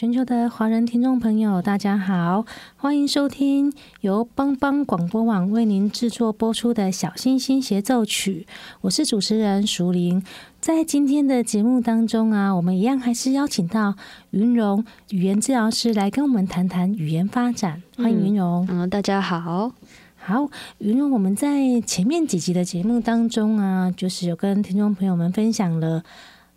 [0.00, 2.46] 全球的华人听众朋友，大家好，
[2.78, 3.70] 欢迎收听
[4.00, 8.46] 由帮帮广播网为您制作播出的《小星星协奏曲》，
[8.80, 10.24] 我是主持人淑玲。
[10.58, 13.94] 在今天的节目当中啊，我们一样还是邀请到
[14.30, 17.82] 云荣语言治疗师来跟我们谈谈语言发展。
[17.98, 18.66] 欢迎云荣。
[18.70, 19.72] 嗯，大家好。
[20.16, 20.48] 好，
[20.78, 26.02] 云容，我们在前面几集的节目当中啊，就是有跟听众朋友们分享了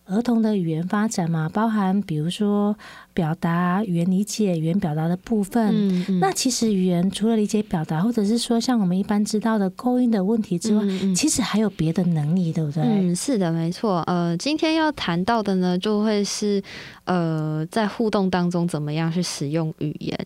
[0.05, 2.78] 儿童的语言发展嘛，包含比如说。
[3.14, 5.69] 表达语言理解、语言表达的部分。
[5.74, 10.84] 嗯嗯、那其实语言除了理解表达，或者是说像我们一般知道的构音的问题之外，
[11.16, 12.84] 其实还有别的能力，对不对？
[12.84, 14.02] 嗯，是的，没错。
[14.07, 16.62] 呃，今天要谈到的呢，就会是
[17.06, 20.18] 呃，在互动当中怎么样去使用语言。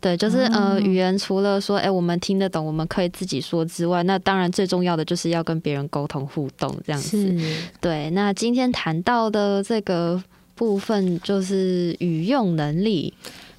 [0.00, 7.34] 对，就是呃，语言除了说，哎，我们听得懂，我们可以自己说之外，那当然最重要的就是要跟别人沟通互动，这样子。
[7.80, 10.22] 对，那今天谈到的这个。
[10.54, 13.12] 部分就是语用能力，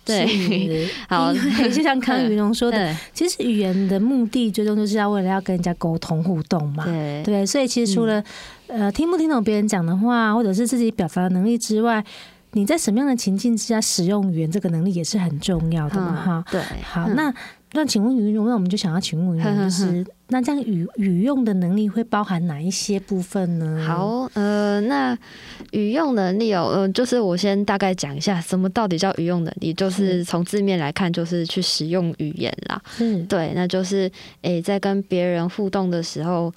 [0.03, 0.25] 对，
[1.09, 1.33] 好，
[1.73, 8.23] 就像康云龙说的，其实语言的目的最终就是要为了要跟人家沟通互动嘛，对，对，所以其实除了、
[8.67, 12.03] 嗯、呃听不听懂别人讲的话，或者是自己表达的能力之外，
[12.51, 17.33] 你在什么样的情境之下使用语言这个能力也是很重要的嘛，哈、嗯，对，好，那。
[17.75, 23.85] 那请问昀容，那我们就想要请问一下，就是那这样语语用的能力会包含哪一些部分呢？
[23.85, 25.15] 好，呃，那
[25.71, 29.73] 语用能力哦，呃，就是我先大概讲一下，什么到底叫语用能力？
[29.73, 32.81] 就是从字面来看，就是去使用语言啦。
[33.01, 34.09] 嗯，对，那就是
[34.41, 36.51] 诶、欸，在跟别人互动的时候，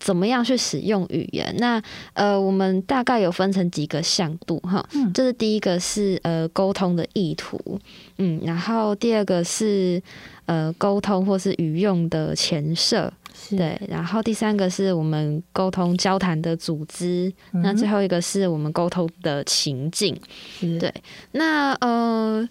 [0.00, 1.54] 怎么样去使用语言？
[1.58, 1.80] 那
[2.14, 4.82] 呃，我们大概有分成几个向度哈。
[4.94, 7.78] 嗯，这是第一个是呃沟通的意图，
[8.16, 10.02] 嗯，然后第二个是。
[10.46, 13.12] 呃，沟通或是语用的前设，
[13.50, 20.18] 对，然后第三个是我们沟通交谈的组织，嗯、那最后一个是我们沟通的情境，
[20.80, 20.92] 对，
[21.30, 22.48] 那呃，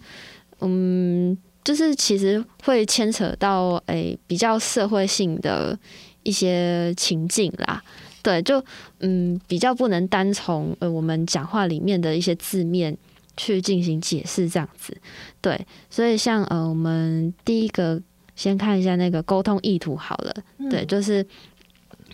[0.61, 5.77] 嗯，就是其实会牵扯到诶、欸、比较社会性的
[6.23, 7.83] 一些情境啦，
[8.23, 8.63] 对，就
[8.99, 12.97] 嗯比较不能单从呃我们讲话里面的一些字面。
[13.37, 14.95] 去进行解释，这样子，
[15.39, 17.99] 对，所以像呃，我们第一个
[18.35, 21.25] 先看一下那个沟通意图好了，嗯、对，就是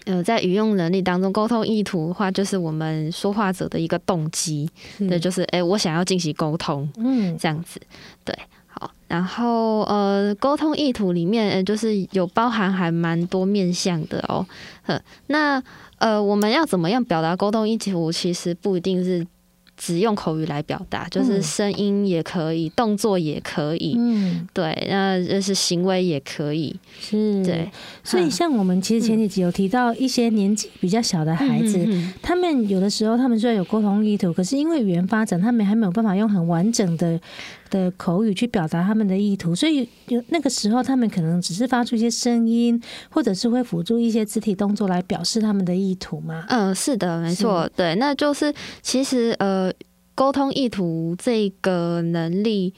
[0.06, 4.70] 呃，在语用能力当中，沟通意图的话，就是我们说话者的一个动机，
[5.00, 7.82] 对，就是哎、欸，我想要进行沟通，嗯，这样子，
[8.24, 14.46] 对，好，然后呃，沟通意图里面，呃，就是有包含还蛮多面向的哦，
[14.84, 15.62] 呵，那
[15.98, 19.26] 呃，我们要怎么样表达沟通意图，其实不一定是。
[19.78, 27.70] 只用口语来表达，就是声音也可以，嗯、动作也可以，嗯，对，那就是行为也可以，是，对。
[28.04, 37.20] 所以像我们其实前几集有提到一些年纪比较小的孩子，嗯、他们有的时候他们虽然有沟通意图，可是因为语言发展，他们还没有办法用很完整的。
[37.70, 46.46] 的口语去表达他们的意图，所以有那个时候，他们可能只是发出一些声音，或者是会辅助一些肢体动作来表示他们的意图吗。
[46.50, 49.72] 嗯，是的，没错，对，那就是其实呃，
[50.16, 52.74] 沟通意图这个能力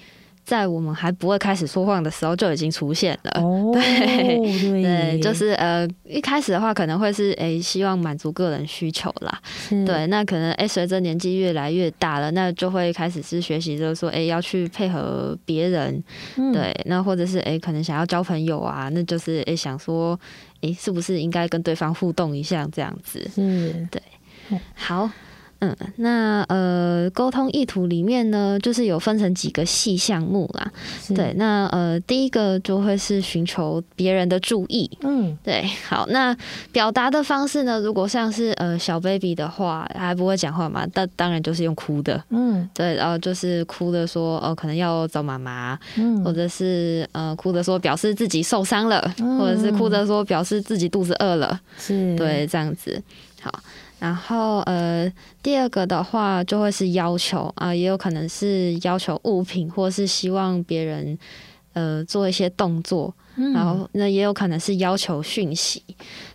[0.49, 3.39] 在我们还不会开始说谎的时候就已经出现了。
[3.39, 9.39] 哦， 对对，就是呃，一开始的话可能会是诶、欸，希望满足个人需求啦。
[9.85, 16.03] 对，那可能诶，随着年纪越来越大了，那就会开始是学习，就是说诶、欸，要去配合别人。
[16.37, 20.19] 嗯、对，那或者是诶、欸，可能想要交朋友啊，那就是诶、欸，想说
[20.61, 23.29] 诶、欸，是不是应该跟对方互动一下这样子？
[23.37, 24.01] 嗯，对，
[24.73, 25.07] 好。
[25.59, 30.71] 嗯，那呃，沟通意图里面呢，就是有分成几个细项目啦。
[31.13, 34.89] 对，那呃，第一个就会是寻求别人的注意。
[35.01, 35.69] 嗯，对。
[35.87, 36.35] 好，那
[36.71, 42.23] 表达的方式呢，如果像是呃小 baby 的话，还不会讲话嘛，但当然就是用哭的。
[42.29, 45.77] 嗯，对，然后就是哭的说，哦、呃，可能要找妈妈。
[45.97, 51.59] 嗯，或者是呃哭的说表示自己受伤了，嗯、或者是哭的说表示自己肚子饿了。
[51.77, 53.01] 是，对，这样子。
[53.41, 53.51] 好。
[53.99, 55.11] 然后呃，
[55.43, 61.19] 第二个的话就会是要求啊、呃，也有可能是要求物品，或是希望别人
[61.73, 65.83] 呃做一些动作，嗯、然后那也有可能是要求讯息。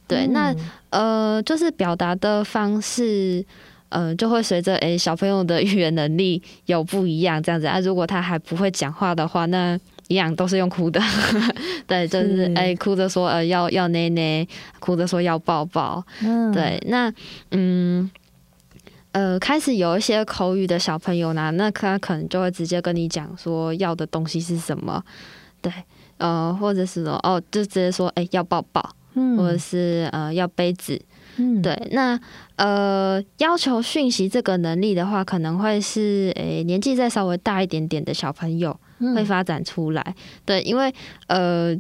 [0.07, 0.55] 对，嗯、那
[0.91, 3.45] 呃，就是表达的方式，
[3.89, 7.81] 呃，就会随着诶小朋友的语言能力有不一样这样子啊。
[7.81, 9.79] 如果他还不会讲话的话，那
[10.09, 11.01] 一样都是用哭的，
[11.87, 14.47] 对，就是哎、欸，哭着说呃要要奶奶，
[14.79, 17.11] 哭着说要抱抱，嗯，对，那
[17.53, 18.11] 嗯
[19.13, 25.03] 呃开始有一些口语的小朋友呢，那他可能就会直接跟你讲说要的东西是什么，
[25.63, 25.73] 对，
[26.19, 31.01] 呃或者是说哦就直接说哎、欸、要抱抱，嗯，或者是呃要杯子，
[31.39, 32.21] 嗯，对，那
[32.57, 38.79] 呃要求讯息这个能力的话，可能会是哎、欸、年纪再稍微大一点点的小朋友。
[39.15, 40.15] 会发展出来，
[40.45, 40.95] 对，因为
[41.27, 41.75] 呃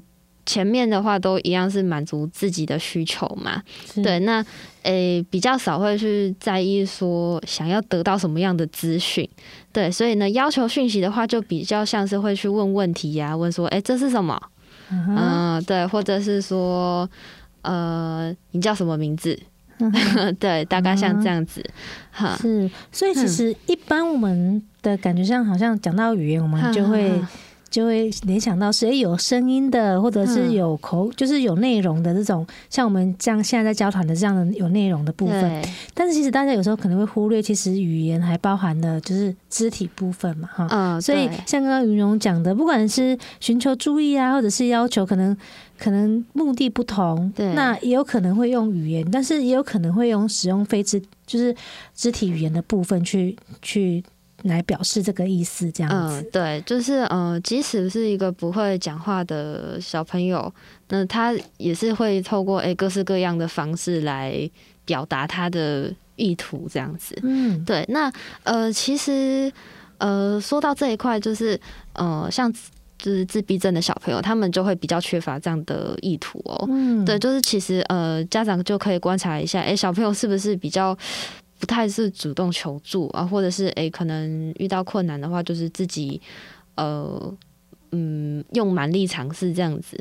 [0.47, 3.63] 前面的话都一样是满足自己的需求嘛，
[4.03, 4.43] 对，那
[4.83, 9.27] 诶、欸、比较少会去在意说想要得到什么样的资讯，
[9.73, 14.39] 对，所以呢要求讯息的话就比较像是会去问问题呀、啊，问说诶、欸、这是什么，
[14.91, 17.09] 嗯、uh 对，或者是说
[17.63, 19.39] 呃你叫什么名字？
[20.39, 21.65] 对，大概像这样子，
[22.11, 27.21] 哈、嗯，是，所以其实一般我们的感觉上，好像讲到语言，我们就会。
[27.75, 35.65] 就会联想到是诶有声音的，或者是有口，就是有内容的这种，像我们这样现在在交谈的这样的有内容的部分。
[35.93, 40.69] 但是其实大家有时候可能会忽略，其实语言还包含了就是肢体部分嘛，哈。
[40.71, 41.03] 嗯。
[41.03, 45.37] 所以像刚刚云蓉讲的，不管是寻求注意啊，或者是要求，可能
[45.77, 47.33] 可能目的不同。
[47.35, 47.53] 对。
[47.55, 51.53] 那也有可能会用语言，但是也有可能会用使用非肢，就是
[51.93, 54.05] 肢体语言的部分去去。
[54.45, 56.21] 来表示这个意思，这样子。
[56.21, 60.53] 嗯，对，就是呃，即使是一个不会讲话的小朋友，
[60.89, 64.49] 那他也是会透过诶各式各样的方式来
[64.85, 67.19] 表达他的意图，这样子。
[67.23, 67.85] 嗯，对。
[67.89, 68.13] 那
[68.43, 69.51] 呃，其实
[69.99, 71.59] 呃，说到这一块，就是
[71.95, 72.53] 呃，像
[72.99, 76.67] 就是自闭症的小朋友，他们就会比较缺乏这样的意图哦。
[76.69, 80.97] 嗯，对，就是其实呃，家长就可以观察一下，诶，小朋友是不是比较。
[81.59, 86.21] 不太是主动求助啊，或者是诶、欸，可能遇到困难的话，就是自己
[86.75, 87.35] 呃
[87.93, 89.97] 嗯用蛮力尝试这样子，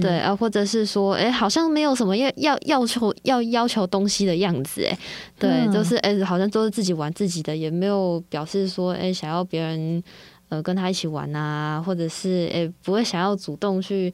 [0.00, 4.98] 对啊，或者是说诶、欸，好像没有什么要要要求要要求东西的样子诶，
[5.38, 10.02] 对，嗯、就是诶、欸，好像都是自己玩自己的，也没有表示说诶、欸，想要别人
[10.48, 14.12] 呃跟他一起玩啊，或者是诶、欸，不会想要主动去。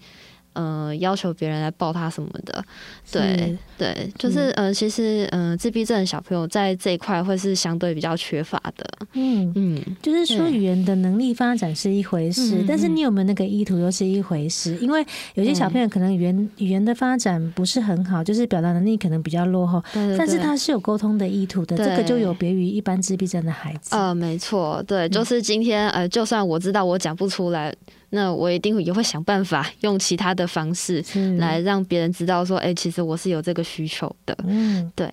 [0.52, 2.64] 呃，要求别人来抱他什么的，
[3.10, 8.86] 对对，就是呃，其实呃，自闭症的小朋友在这一块会是相对比较缺乏的。
[9.12, 14.76] 嗯嗯，就是说语言的能力发展是一回事，但是你有没有那个意图又是一回事。
[14.80, 23.94] 因为有些小朋友可能语言语言的发展不是很好，就是表达能力可能比较落后，但是他是有沟通的意图的，这个就有别于一般自闭症的孩子。
[23.94, 27.74] 呃，没错，对，就是今天呃，就算我知道我讲不出来。
[28.10, 31.02] 那我一定也会想办法用其他的方式
[31.38, 34.36] 来让别人知道说，哎、欸，其实我是有这个需求的。
[34.46, 35.08] 嗯，对，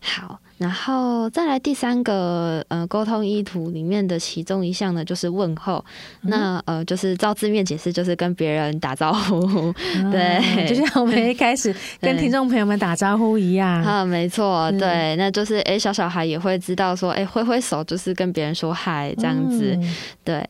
[0.00, 5.82] 好，然后再来第三个呃沟通意图里面的其中一项呢，就是问候。
[6.22, 9.72] 嗯、那呃，就是照字面解释，就是跟别人打招呼。
[10.10, 13.82] 对，就像我们一开始 跟听众朋友们打招呼一样。
[13.82, 19.74] 啊，没错，对，那就是哎、欸，小小孩也会知道说，哎、欸，挥挥手就是跟别人说嗨，这样子。
[19.80, 20.46] 嗯、对，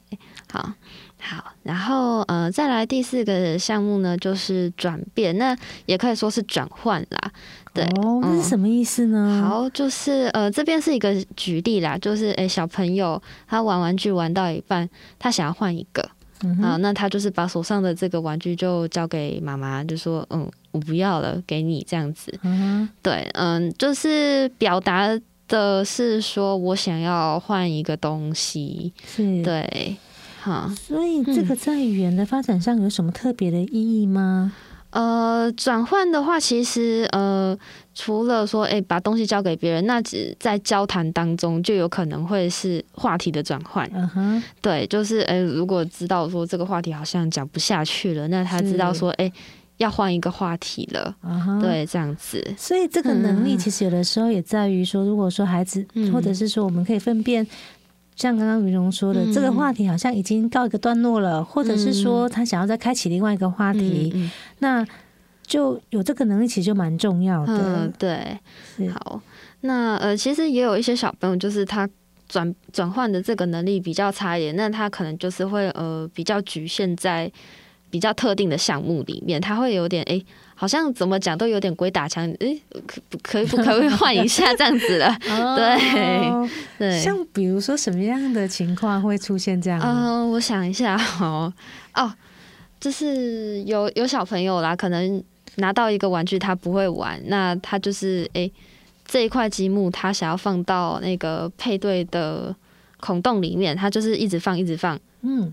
[0.50, 0.68] 好。
[1.25, 7.31] 好，然后呃，再来第四个项目呢，就是转变，那也可以说是转换啦。
[7.73, 9.41] 对，哦，这是什么意思呢？
[9.41, 14.87] 嗯、好，就是呃，这边是一个举例啦，就是诶，小朋友他玩玩具玩到一半，
[15.19, 16.07] 他想要换一个，
[16.43, 22.37] 嗯、啊，那他就是把手上的这个玩具就交给妈妈，就说嗯，我不要了，给你这样子。
[22.43, 25.09] 嗯，对，嗯，就是表达
[25.47, 29.97] 的是说我想要换一个东西，是对。
[30.42, 34.52] 哈，所以这个在语言的发展上有什么特别的意义吗？
[34.90, 37.56] 呃，转换的话，其实呃，
[37.94, 43.88] 除了说，哎、欸，把东西交给别人，那只在交谈当中就有可能会是话题的转换。
[43.94, 49.32] 嗯哼，对，就是，哎、欸，如果知道说这个话题好像讲不下去了，那他知道说，哎、欸，
[49.78, 51.14] 要换一个话题了。
[51.62, 52.44] 对，这样子。
[52.58, 57.46] 所以这个能力其实有的时候也在于说，如果说孩子，嗯、或者是说我们可以分辨。
[58.23, 64.87] 像刚刚云龙说的，嗯、这个话题好像已经告一个段落了，或者是说他想要再开启另外一个话题，嗯、那
[65.45, 67.81] 就有这个能力，其实就蛮重要的。
[67.81, 68.38] 嗯、对，
[68.91, 69.21] 好，
[69.62, 71.88] 那呃，其实也有一些小朋友，就是他
[72.29, 77.29] 转转换的这个能力比较差一点，那他可能就是会呃比较局限在
[77.92, 80.14] 比较特定的项目里面，他会有点哎。
[80.14, 85.12] 诶好像怎么讲都有点鬼打墙，诶，可可以不可以换一下这样子的？
[85.56, 89.80] 对对，像比如说什么样的情况会出现这样？
[89.82, 91.52] 嗯，我想一下哦
[91.96, 92.12] 哦，
[92.78, 95.20] 就是有有小朋友啦，可能
[95.56, 98.49] 拿到一个玩具他不会玩，那他就是哎
[99.04, 102.54] 这一块积木他想要放到那个配对的
[103.00, 105.52] 孔洞里面，他就是一直放一直放，嗯。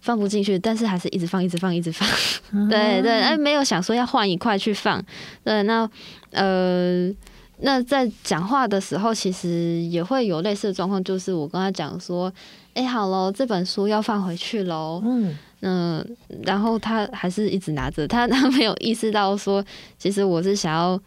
[0.00, 2.08] 放不进去，但是还是一直放，一直放，一直放。
[2.52, 5.04] 嗯、 对对，哎，没有想说要换一块去放。
[5.44, 5.88] 对，那
[6.30, 7.10] 呃，
[7.58, 12.32] 那在讲话的时候，其实也会有类似的状况，就是我跟他讲说，
[12.74, 15.02] 哎，好喽，这本书要放回去喽。
[15.04, 16.06] 嗯嗯、呃，
[16.44, 19.64] 然后他还是一直拿着，他他没有意识到说，
[19.98, 21.00] 其实我是想要，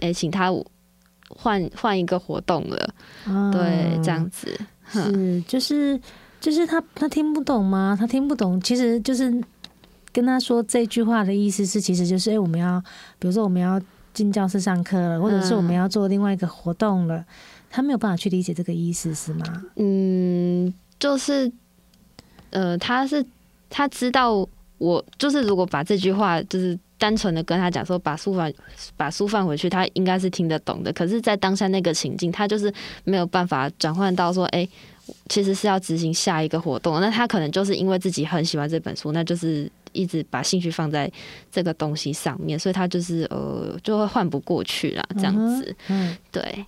[0.00, 0.50] 哎，请他
[1.28, 2.94] 换换一个活动了。
[3.26, 4.58] 嗯、对，这样子
[4.90, 6.00] 是就是。
[6.40, 7.96] 就是他，他听不懂吗？
[7.98, 9.42] 他听不懂，其实就是
[10.12, 12.80] 跟他说这句话的意思是，其实就是，哎、我们要，
[13.18, 13.80] 比如说我们要
[14.14, 17.24] 进教室上课了，或者是我们要做另外一个活动了，
[17.70, 19.44] 他没有办法去理解这个意思，是吗？
[19.76, 21.50] 嗯，就是，
[22.50, 23.24] 呃，他是
[23.68, 28.52] 他知道我，就是如果把这句话就是单纯的跟他讲说，把书放
[28.96, 30.92] 把书放回去，他应该是听得懂的。
[30.92, 32.72] 可是，在当下那个情境，他就是
[33.04, 34.66] 没有办法转换到说，哎、
[35.28, 41.10] 其实是要执行下一个活动，那他可能就是因为自己很喜欢这本书，那就是一直把兴趣放在
[41.50, 45.74] 这个东西上面，所以他就是呃就会换不过去啦，这样子。
[45.88, 46.64] 嗯，对，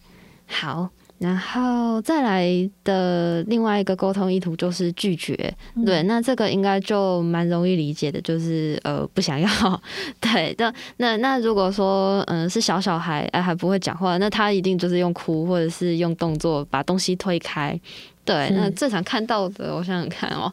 [0.47, 5.55] 好，然后再来的另外一个沟通意图就是拒绝，
[5.85, 9.49] 对，那这个应该就蛮容易理解的，就是呃不想要。
[10.21, 17.79] 对的，那那如果说嗯、呃、是小小孩哎还不会讲话，那他一定就是用哭或者是用动作把东西推开。
[18.31, 20.53] 对，那最常看到的，我想想看哦，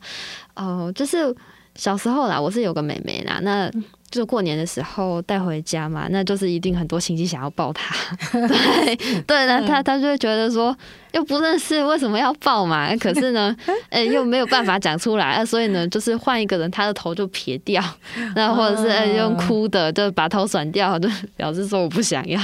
[0.55, 1.35] 哦，就是
[1.75, 3.71] 小时候啦，我是有个妹妹啦，那。
[4.09, 7.93] 就过年的时候带回家嘛，那就是一定很多亲戚想要抱他，
[8.31, 10.75] 对对，那他他就会觉得说
[11.11, 12.95] 又不认识，为什么要抱嘛？
[12.95, 13.53] 可是呢，
[13.89, 17.83] 哎、欸，又没有办法讲出来，所以呢，就是换一个人，他的头就撇掉，
[18.33, 22.39] 那或者是、欸、用哭的，就把头甩掉，就表示说我不想要。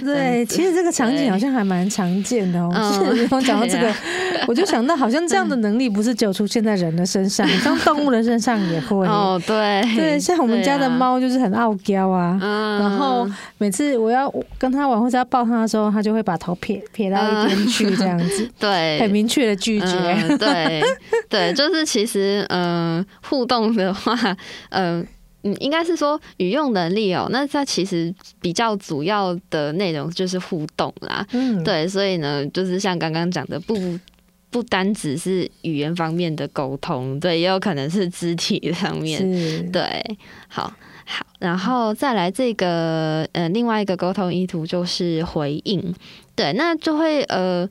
[0.00, 2.72] 对，其实这个场景好像还蛮常见的哦。
[2.92, 3.92] 是，讲到这个，
[4.48, 9.06] 我就想到好像这样的能力不是只有出现在人的身上，像动物的身上也会。
[9.06, 10.95] 哦，对对，像我们家的。
[10.96, 19.86] 猫就是很傲娇啊，嗯、然后每次我要跟他玩或者要抱他的时候，它就会把头撇撇到一边去，这样子，嗯、 对，很明确的拒绝。
[19.86, 20.82] 嗯、对
[21.28, 24.14] 对， 就是其实嗯，互动的话，
[24.70, 25.06] 嗯
[25.42, 31.26] 嗯，应该是说语用能力哦、喔，那它其实比较主要的内容就是互动啦。
[31.32, 33.74] 嗯，对，所以呢，就是像刚刚讲的不。
[34.56, 39.20] 不单只是语言方面的沟通，对，也有可能是肢体上面，
[39.70, 40.02] 对，
[40.48, 40.72] 好
[41.04, 45.94] 好，然后再来这个呃，另外一个沟通意图就是回应，
[46.34, 47.68] 对，那就会呃，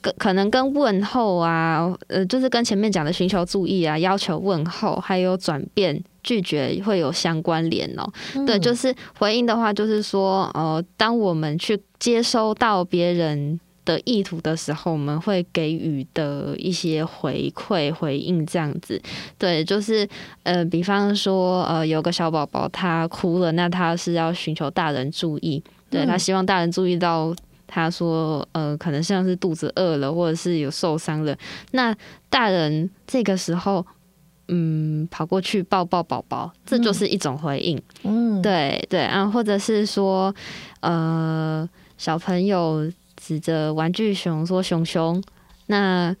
[0.00, 8.08] 可可能跟问候啊，呃，就是跟前面讲的寻求注意啊，要求问候，还有转变拒绝会有相关联哦。
[8.36, 13.58] 嗯、对，就是回应的话，就是说，呃，当我们去接收到别人。
[13.84, 19.00] 的意图的时候，我们会给予的一些回馈、回应，这样子，
[19.38, 20.08] 对，就是
[20.42, 27.34] 呃，比方说，呃，有个小宝宝他哭了，那他是要寻求大人注意，对，他希望大人注意到，
[27.66, 31.36] 他说，呃，可能像是肚子饿了，或者是有受伤了，
[31.72, 31.94] 那
[32.28, 33.84] 大人这个时候，
[34.48, 40.34] 嗯，跑过去抱抱宝宝，这就是一种回应，嗯，对对啊，或者是说，
[40.80, 42.90] 呃，小朋友。
[43.20, 45.22] 指着玩具熊说：“熊熊，
[45.66, 46.16] 那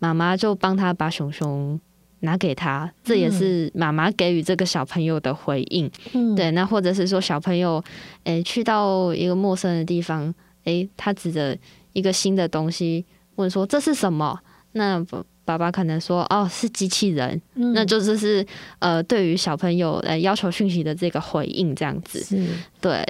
[0.00, 1.78] 妈妈就帮他把熊熊
[2.20, 5.90] 拿给他，这也是妈妈给予这个小朋友的回应。
[6.12, 7.82] 嗯、对，那或者是说小朋友，
[8.24, 10.22] 诶、欸，去到一个陌生的地方，
[10.64, 11.56] 诶、欸，他指着
[11.92, 13.04] 一个新的东西
[13.36, 14.38] 问说：这是什么？
[14.72, 15.04] 那
[15.44, 18.44] 爸爸可能说哦是机器人，嗯、那就这是
[18.78, 22.46] 呃对于小朋友呃要求讯息的这个回应这样子，是。
[22.80, 23.04] 对，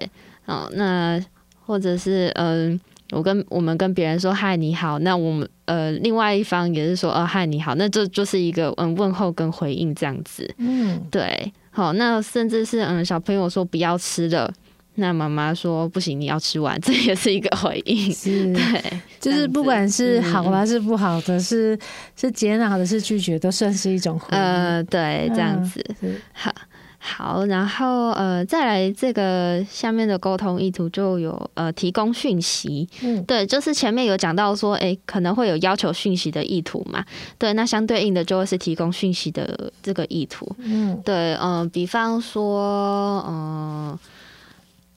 [0.46, 1.22] 哦，那
[1.64, 2.80] 或者是嗯、呃，
[3.12, 14.52] 我跟我们跟别人说嗨你好，那我们呃另外一方也是说哦嗨你好，那这就是一个嗯问候跟回应这样子，嗯，对，好，那甚至是嗯小朋友说不要吃了。
[14.94, 18.12] 那妈妈说不行，你要吃完， 这也是一个回应。
[18.12, 18.82] 是，对，
[19.18, 21.78] 就是不管是好还是不好的，嗯、是
[22.14, 24.38] 是接纳的，是拒绝，都算是一种回应。
[24.38, 25.82] 呃，对，这样子。
[26.02, 26.54] 嗯、好，
[27.04, 32.88] 好，然后呃，再来这个下面的沟通意图就有呃提供讯息。
[33.02, 37.04] 嗯，对，就是前面有讲到说，哎，可能会有要求讯息的意图嘛。
[37.36, 40.46] 对，那相对应的就会是提供讯息的这个意图。
[40.58, 43.98] 嗯，对，嗯、呃，比方说，嗯、呃。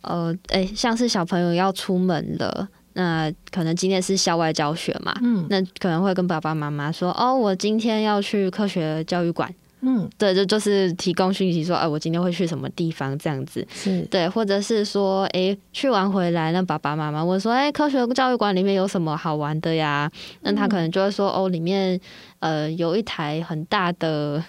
[0.08, 9.52] 呃，哎、欸，像是小朋友要出门了，那可能今天是校外教学嘛，嗯，那可能会跟爸爸妈妈说，哦，我今天要去科学教育馆，
[9.86, 20.12] 嗯，对，这就，就是提供讯息说，哎、呃，我今天会去什么地方这样子，是对，或者是说，哎、欸，去完回来，那爸爸妈妈问说，哎、欸，科学教育馆里面有什么好玩的呀？
[20.42, 22.00] 那他可能就会说，哦，里面
[22.40, 24.44] 呃有一台很大的，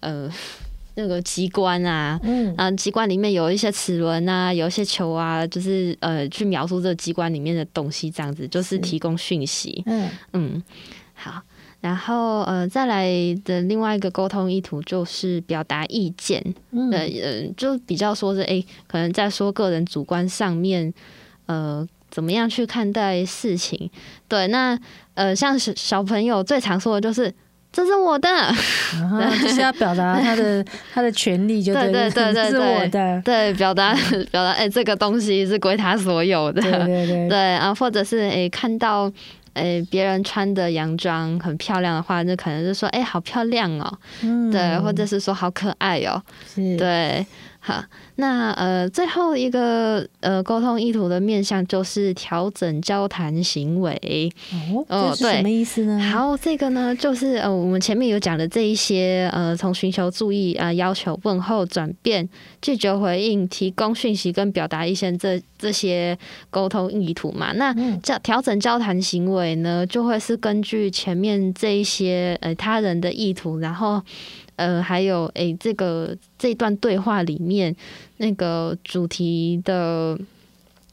[0.00, 0.30] 呃。
[0.96, 9.82] 那个机关啊，嗯，啊，机关里面有一些齿轮啊，有一些球啊，就是呃，去描述这个机关里面的东西，这样子就是提供讯息。
[10.32, 10.62] 嗯
[11.84, 13.06] 然后呃，再来
[13.44, 16.42] 的另外一个沟通意图就是表达意见。
[16.70, 20.90] 嗯，呃，就比较说是哎、欸，可能在说个人主观上面，
[21.44, 23.90] 呃，怎么样去看待事情？
[24.26, 24.78] 对，那
[25.12, 27.30] 呃，像小小朋友最常说的就是。
[27.76, 28.28] 这是我的，
[29.42, 30.64] 就是要表达他的
[30.94, 33.92] 他的权利，就对对对 对，是我的，对，表达
[34.30, 39.12] 表达，哎，这个东西是归他所有的，对对对，对 啊，或者是哎，看到
[39.54, 47.26] 哎别人穿的洋装很漂亮的话，那可能就说哎，好漂亮哦，嗯，对，或者是说好可爱哦，是，对。
[47.66, 47.82] 好，
[48.16, 54.30] 那呃，最后一个呃，沟通意图的面向就是调整交谈行为。
[54.88, 56.00] 哦，这是什么意思呢？
[56.00, 62.28] 好，这个呢，就是呃，我们前面有讲的这一些呃，从寻求注意啊、呃，要求问候、转变、
[62.62, 66.16] 拒绝回应、提供讯息跟表达意见这这些
[66.50, 67.52] 沟通意图嘛。
[67.54, 74.00] 那调调整交谈行为呢，就会是根据前面这一些呃他人的意图，然后。
[74.56, 77.74] 呃，还有诶、欸，这个这段对话里面
[78.18, 80.18] 那个主题的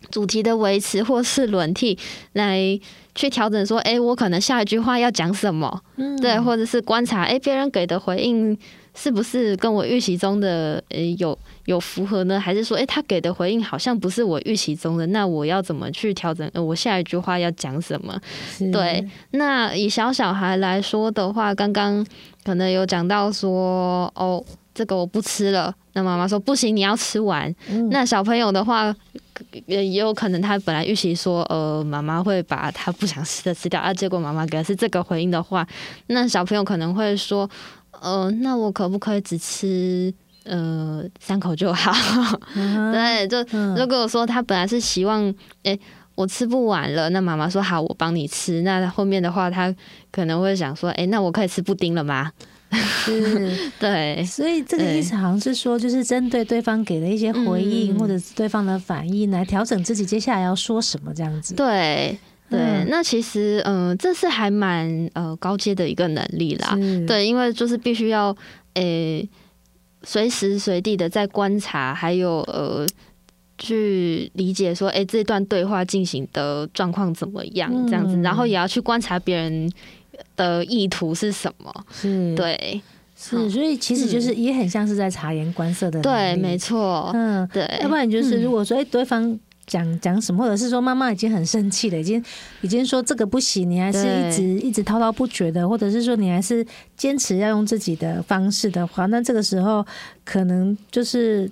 [0.09, 1.97] 主题的维持或是轮替，
[2.33, 2.79] 来
[3.13, 8.57] 去调整说，哎、欸，我可能下一句话要讲什么，嗯，对，或者是观察，哎、欸，别人给的回应
[8.95, 12.39] 是不是跟我预期中的诶、欸、有有符合呢？
[12.39, 16.49] 还是说，哎、欸，他给的回应好像不是我预期中的，那我要怎么去调整？
[16.53, 18.19] 呃，我下一句话要讲什么？
[18.73, 22.03] 对，那以小小孩来说的话，刚刚。
[22.43, 25.73] 可能有讲到说哦，这个我不吃了。
[25.93, 27.53] 那妈妈说不行，你要吃完。
[27.67, 28.95] 嗯、那小朋友的话，
[29.65, 35.67] 也有可能他本来预期说，呃，妈妈会把他不想吃的吃掉，啊，结果妈妈给的是这个回应的话，
[36.07, 37.49] 那小朋友可能会说，
[37.99, 40.13] 呃，那我可不可以只吃
[40.45, 41.91] 呃三口就好？
[42.55, 45.29] 嗯、对，就如果说他本来是希望，
[45.63, 45.79] 哎、欸。
[46.15, 48.61] 我吃不完了，那妈妈说好，我帮你吃。
[48.63, 49.73] 那后面的话，他
[50.11, 52.31] 可能会想说，哎、欸，那我可以吃布丁了吗？
[52.71, 54.23] 是， 对。
[54.25, 61.55] 所以这个意思好像是说，就是针对对方给的一些回应，或者是对方的反应，来调整自己接下来要说什么这样子。
[61.55, 62.17] 对，
[62.49, 62.59] 对。
[62.59, 66.77] 嗯、那其实，嗯、呃，这是还蛮呃高阶的一个能力啦。
[67.07, 68.35] 对，因为就是必须要，
[68.75, 69.29] 诶、欸，
[70.03, 72.85] 随时随地的在观察，还有呃。
[73.61, 77.71] 去理解说，哎、欸，这段对话进行的状况怎么样？
[77.85, 79.71] 这样子，嗯、然后也要去观察别人
[80.35, 81.71] 的意图是什么。
[81.91, 82.81] 是，对，
[83.15, 86.01] 是，所以其实就是也很像是在察言观色的。
[86.01, 87.11] 对，没错。
[87.13, 87.63] 嗯，对。
[87.83, 92.23] 要不然就是，如果说，哎，对方讲讲什么，或者是说妈妈已经很生气了，已经
[92.61, 96.65] 已经说这个不行，你还是一直一直滔滔不绝的，或者是说你还是
[96.97, 99.85] 坚持要用自己的方式的话，那这个时候
[100.25, 101.47] 可能就是。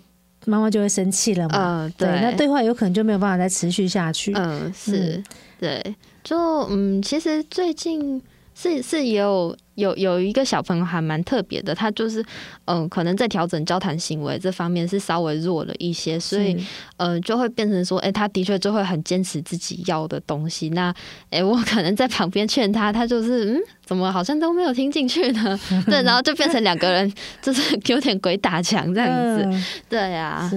[0.45, 1.84] 妈妈就会生气了嘛？
[1.86, 4.34] 嗯，对，对，那对话有可能就没有办法再持续下去。
[4.36, 5.23] 嗯，是，嗯、
[5.60, 6.38] 对，就
[6.69, 8.21] 嗯，其实最近
[8.60, 9.56] 是是有。
[9.80, 12.22] 有有一个小朋友还蛮特别的，他就是
[12.65, 16.52] 嗯、呃，可能在调整交谈行为这方面是稍微弱了一些，所以
[16.98, 20.67] 嗯、呃，就会变成说，哎、欸，他的确就会很坚持自己要的东西。
[20.72, 20.89] 那
[21.30, 25.58] 哎、欸，我可能在旁边劝他，他就是嗯，怎么好像都没有听进去呢？
[25.88, 27.10] 对，然后就变成两个人
[27.41, 29.63] 就是 有点鬼打墙这样子。
[29.88, 30.52] 对啊，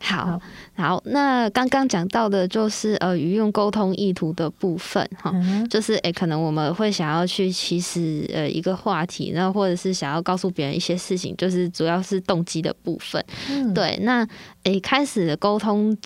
[0.00, 0.40] 好，好，
[1.04, 5.34] 那刚刚讲到的就是呃语用沟通意图的部分哈，
[5.68, 13.24] 就是诶、欸，可能我们会想要去其实呃一个话题，然后或者是想要告诉别人一些事情，就是主要是动机的部分。
[13.50, 14.22] 嗯、对，那
[14.62, 15.96] 诶、欸、开始的沟通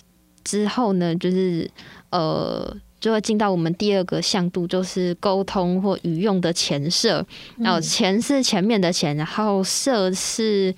[0.43, 1.69] 之后呢，就是
[2.09, 7.23] 呃就会进到我们第二个向度，就是沟通或语用的前设。
[7.57, 10.73] 然后前是前面的前，然后设是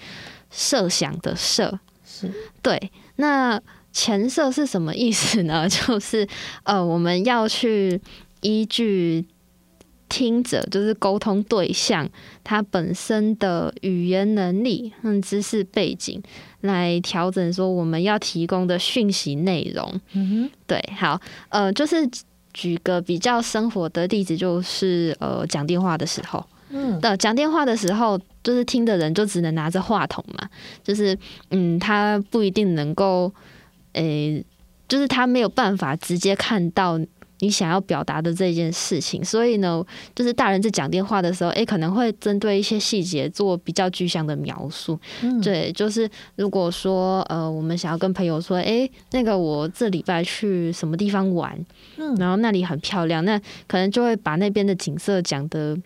[0.51, 2.29] 设想的设，是
[2.62, 2.91] 对。
[3.17, 3.58] 那
[3.95, 5.67] 前设是什么意思呢？
[5.71, 6.27] 就是
[6.63, 7.97] 呃，我们要去
[8.41, 9.23] 依据
[10.10, 12.08] 听者，就是沟通对象
[12.43, 16.21] 他本身的语言能力和知识背景，
[16.60, 20.01] 来调整说我们要提供的讯息内容。
[20.12, 22.05] 嗯哼，对，好，呃，就是
[22.53, 28.19] 举个比较生活的例子，就是呃，讲电话的时候，嗯，的讲电话的时候。
[28.45, 30.47] 就是听的人就只能拿着话筒嘛，
[30.84, 31.17] 就是
[31.49, 33.34] 嗯，他不一定能够，
[33.95, 34.45] 诶、欸，
[34.88, 36.99] 就是他没有办法直接看到
[37.39, 39.84] 你想要表达的这件事情，所以呢，
[40.15, 44.97] 就是大人在讲电话的时候，诶、欸，可能会针对一些细节做比较具象的描述。
[45.21, 51.58] 嗯，对，就是如果说呃，我们想要跟朋友说，诶、欸，那个我这礼拜去什么地方玩，
[51.97, 55.77] 嗯，然后那里很漂亮，那可能就会把那边的景色讲的。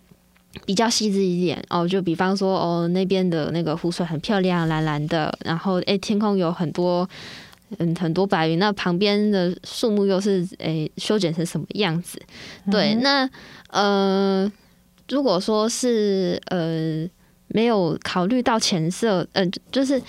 [0.66, 7.08] 比较细致一点哦，就比方说哦，那边的那个湖水很漂亮，蓝蓝的，然后诶，天空有很多
[7.78, 12.20] 嗯很多白云，那旁边的树木又是诶修剪成什么样子？
[12.72, 13.30] 对，那
[13.70, 14.52] 呃，
[15.08, 17.08] 如果说是呃
[17.48, 20.02] 没有考虑到前设，嗯、呃，就是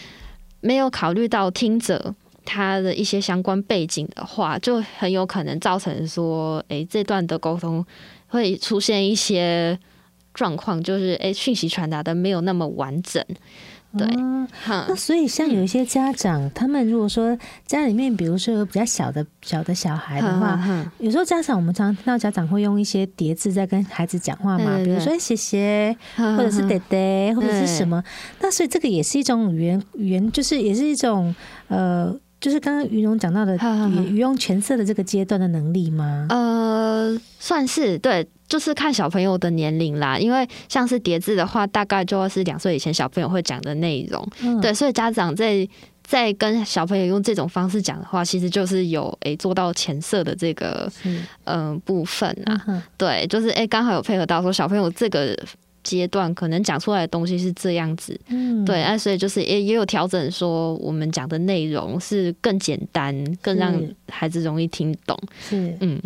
[0.60, 7.84] 没有考虑到听者他的一些相关背景的话，就很有可能造成说，诶，这段的沟通
[8.28, 9.78] 会出现一些。
[10.32, 13.22] 状况就是，诶，讯息传达的没有那么完整，
[13.96, 14.06] 对。
[14.16, 20.58] 嗯、那所以像有一些家长，嗯、他们如果说家里面，比如说有比较小的小的小孩的话，
[20.98, 28.02] 有时候家长我们常常听到家长会用一些叠字在跟孩子讲话嘛，比如说谢谢，嗯、或者是爹爹，或者是什么。
[28.40, 31.34] 那所以这个也是一种语言语言，就是也是一种
[31.68, 32.14] 呃。
[32.40, 33.54] 就是刚刚于荣讲到的
[34.08, 36.26] 语用前设的这个阶段的能力吗？
[36.30, 40.18] 呃，算是对，就是看小朋友的年龄啦。
[40.18, 44.26] 因为像是叠字的话，大概就是两岁以前小朋友会讲的内容。
[44.42, 45.68] 嗯、对，所以家长在
[46.02, 52.64] 在跟小朋友用这种方式讲的话，其实就是有诶、欸、做到前设的这个嗯、呃、部分啊。
[52.68, 55.36] 嗯、对，就是诶刚、欸、好有配合到说小朋友这个。
[55.82, 63.74] 阶段可能讲出来的东西是这样子，嗯，对，啊，所以就是也也有调整，说我们讲的内容是更简单，更让
[64.08, 66.00] 孩子容易听懂，是，嗯，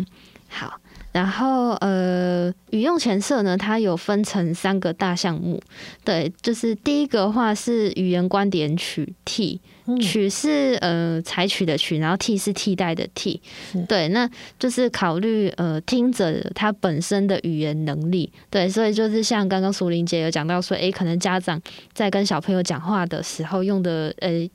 [0.47, 0.79] 好。
[1.11, 5.61] 然后呃，语用前设呢，它有分成三个大项目。
[6.03, 9.61] 对，就是第一个话是语言观点取替，
[10.01, 13.41] 取是呃采取的取，然后替是替代的替。
[13.87, 18.31] 对，那就是考虑呃听者他本身的语言能力。
[18.49, 21.61] 对，所以就是像刚刚苏玲姐有讲到说，诶，可能家长
[21.93, 24.49] 在跟小朋友讲话的时候用的呃。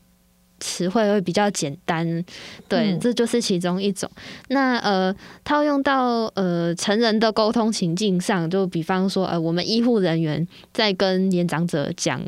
[0.62, 2.22] 词汇会比较简单，
[2.68, 4.06] 对，这就是其中一种。
[4.48, 12.20] 那呃，套用到呃成人的沟通情境上，就比方说呃，我们医护人员在跟年长者讲。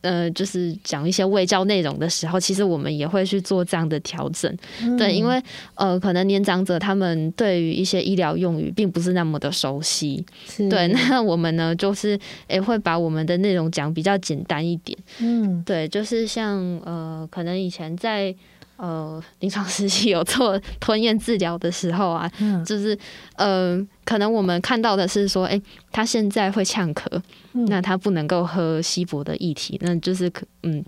[0.00, 5.42] 呃，就是讲一些卫教内容的时候，其实我们也会去做这样的调整，嗯、对，因为
[5.74, 10.24] 呃，可能年长者他们对于一些医疗用语并不是那么的熟悉，
[10.70, 12.18] 对，那我们呢，就是
[12.48, 18.34] 也会把我们的内容讲比较简单一点，嗯，对，就是像呃，可能以前在。
[18.76, 22.96] 呃，临床实习有做吞咽治疗的时候啊，嗯、就是
[23.36, 27.06] 呃，可能我们看到的是说，哎、欸，他现在会呛咳，
[27.54, 30.84] 嗯、那他不能够喝稀薄的液体，那就是可，嗯，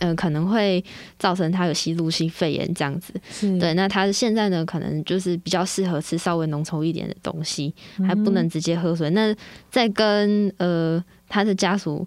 [0.00, 0.84] 呃，可能会
[1.16, 3.14] 造成他有吸入性肺炎这样子。
[3.60, 7.72] 对，那他现在呢，可能就是比较适合吃稍微浓稠一点的东西，
[8.04, 9.08] 还不能直接喝水。
[9.10, 9.36] 嗯、那
[9.70, 12.04] 在跟呃他的家属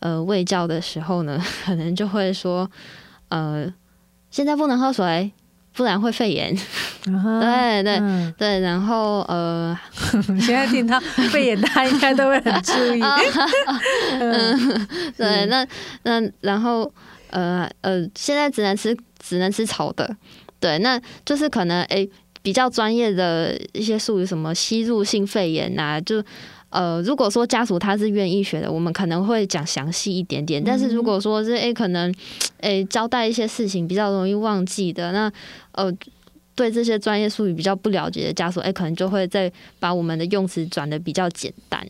[0.00, 2.70] 呃喂教的时候呢， 可能就会说，
[3.30, 3.72] 呃。
[4.30, 5.32] 现在不能喝水，
[5.74, 6.56] 不然会肺炎。
[7.04, 9.78] Uh 对对、嗯、对，然后呃，
[10.40, 13.00] 现在听到肺炎，大家应该都会很注意。
[14.20, 15.66] 嗯，对，那
[16.04, 16.92] 那然后
[17.30, 20.16] 呃呃，现在只能吃只能吃炒的。
[20.58, 22.08] 对，那就是可能诶，
[22.42, 26.22] 比较专业的一些术语，什么吸入性肺炎啊，就。
[26.70, 30.62] 呃，如果说家属他是愿意学的，我们可能会讲详细一点点。
[30.64, 32.14] 但是如果说是诶，可能
[32.60, 35.32] 诶交代一些事情比较容易忘记的，那
[35.72, 35.92] 呃，
[36.54, 41.84] 对这些专业术语比较不了解的家属，诶，可能就会再把我们的用词转的比较简单，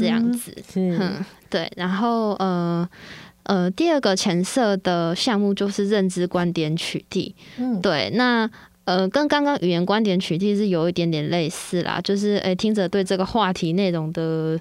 [0.00, 0.56] 这样子。
[0.76, 1.70] 嗯，对。
[1.76, 2.88] 然后呃
[3.42, 7.32] 呃，第二个前设的项目就是认知观点取缔。
[7.58, 8.48] 嗯，对，那
[8.84, 14.60] 呃，跟刚刚语言观点取替是有一点点类似啦，就是诶、欸，听着对这个话题内容的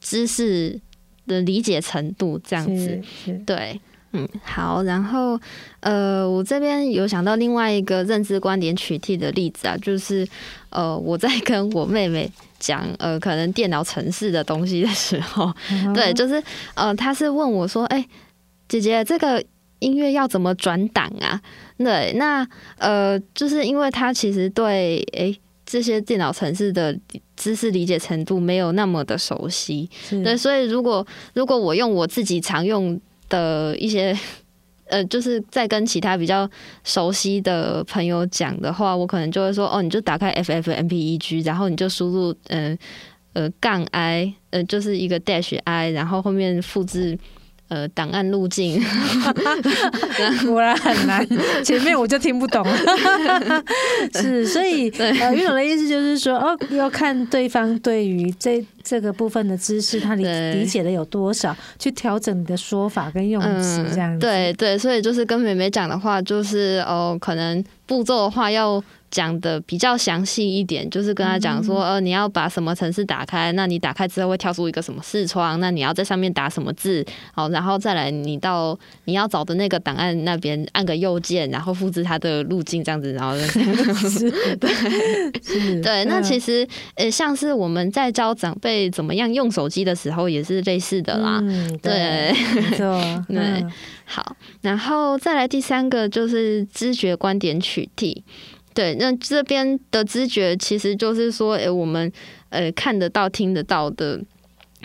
[0.00, 0.80] 知识
[1.26, 3.00] 的理解程度这样子。
[3.44, 3.78] 对，
[4.12, 5.38] 嗯，好，然后
[5.80, 10.26] 呃，我这边有想到另外一个认知观点取替的例子啊，就是
[10.70, 16.42] 呃，我在跟我妹妹讲呃，可能电脑程式的东西的时候，嗯、对，就是
[16.74, 18.08] 呃，她是问我说：“哎、欸，
[18.66, 19.44] 姐姐，这个
[19.80, 21.40] 音乐要怎么转档啊？”
[21.78, 22.46] 对，那
[22.78, 26.98] 呃，就是因为他其实对诶、欸、这些电脑程式的
[27.36, 34.16] 知识理解程度没有那么的熟悉，对，所以如果如果我用我自己常用的一些。
[34.90, 36.48] 呃，就是在跟其他比较
[36.82, 42.74] 熟悉的朋友讲的话，我可能就会说，哦，你就打开 FFmpeg，然后你就输入，嗯
[43.34, 47.18] 呃，呃杠 i，呃，就是一个 dash i，然后后面复制。
[47.68, 48.82] 呃，档案路径
[50.46, 51.26] 果然很难，
[51.62, 52.76] 前面我就听不懂了。
[54.20, 64.20] 是，所以呃，于总的意思就是说，哦，要看对方对于这这个部分的知识，他理理解的有多少，去调整你的说法跟用词这样子。
[64.26, 68.82] 对对，所以就是跟妹妹讲的话，就是哦，可能步骤的话要。
[69.10, 83.34] 讲的比较详细一点，就是跟他讲说，呃，你要把什么程式打开，那你打开之后会跳出一个什么视窗，那你要在上面打什么字，好，然后再来你到你要找的那个档案那边按个右键，然后复制它的路径这样子，然后
[84.60, 84.68] 对。
[85.82, 93.64] 对，那其实呃，像是我们在教长辈怎么样用手机的时候，也是类似的啦，嗯、对，没错， 对，
[94.04, 98.22] 好，然后再来第三个就是知觉观点取缔。
[98.78, 102.12] 对，那这边的知觉其实就是说，哎，我们
[102.50, 104.20] 呃看得到、听得到的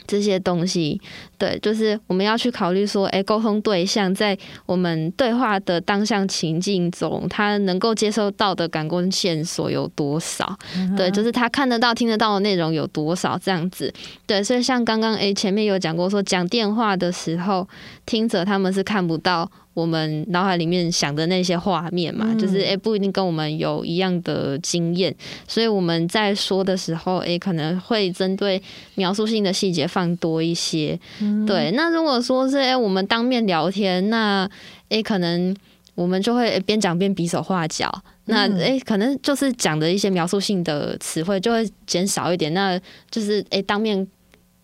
[0.07, 0.99] 这些东西。
[1.37, 10.57] 对，就是我们要去考虑说，哎，沟通对象在我们对话的当下情境中，他能够接收到的感官线索有多少？
[10.97, 13.93] 对，就是他看得到、听得到的内容有多少这样子。
[14.25, 17.69] 对，所以像刚刚哎前面有讲过说，讲电话的时候，
[18.07, 25.13] 听者他们是看不到我们脑海里面想的那些画面嘛，就是哎不一定跟我们有一样的经验，
[25.47, 28.61] 所以我们在说的时候，哎可能会针对
[28.95, 30.99] 描述性的细节放多一些。
[31.47, 34.49] 对，那如果说是哎，我们当面聊天，那
[34.89, 35.55] 哎，可能
[35.95, 37.91] 我们就会边讲边比手画脚，
[38.25, 42.53] 那哎，可能就是讲的一些描述性的词汇就会减少一点。
[42.53, 44.07] 那就是哎，当面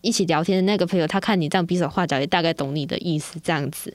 [0.00, 3.92] 一起聊天的那个朋友，他看你这样比手画脚，也大概懂你的意思，这样子。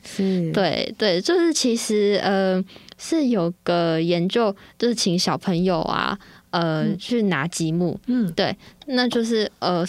[0.53, 2.63] 对对，就是其实呃，
[2.97, 6.17] 是有个研究，就是请小朋友啊，
[6.51, 8.55] 呃，去拿积木，嗯，对，
[8.87, 9.85] 那就是呃。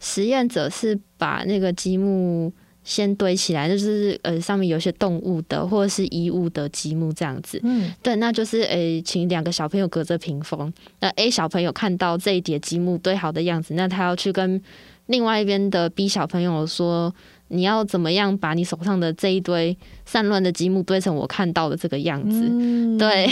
[0.00, 7.58] 实验者是把那个积木先堆起来，就是呃上面有些动物的或者是衣物的积木这样子。
[7.62, 14.60] 嗯，对，那就是诶、欸，请两个小朋友隔着屏风，那 A 小朋友看到这一叠积木堆好的样子，那他要去跟
[15.06, 17.14] 另外一边的 B 小朋友说。
[17.48, 22.48] 你要怎么样把你手上的这一堆散乱的积木堆成我看到的这个样子？
[22.50, 23.28] 嗯、对，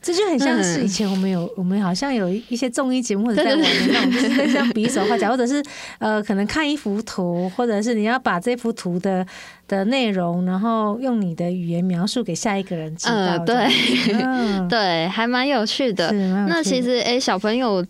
[0.00, 5.60] 这就很像是以前我们有， 我们好像有一些综艺节目或者在玩的那种，就是像比手画脚，或者是
[5.98, 9.26] 呃，可能看一幅图，或者是你要把这幅图的
[9.66, 13.14] 的内容，然后用你的语言描述给下一个人知道。
[13.14, 13.56] 呃、对，
[14.12, 16.10] 嗯、对，还蛮有趣的。
[16.10, 17.84] 趣的那其实，哎、欸，小朋友。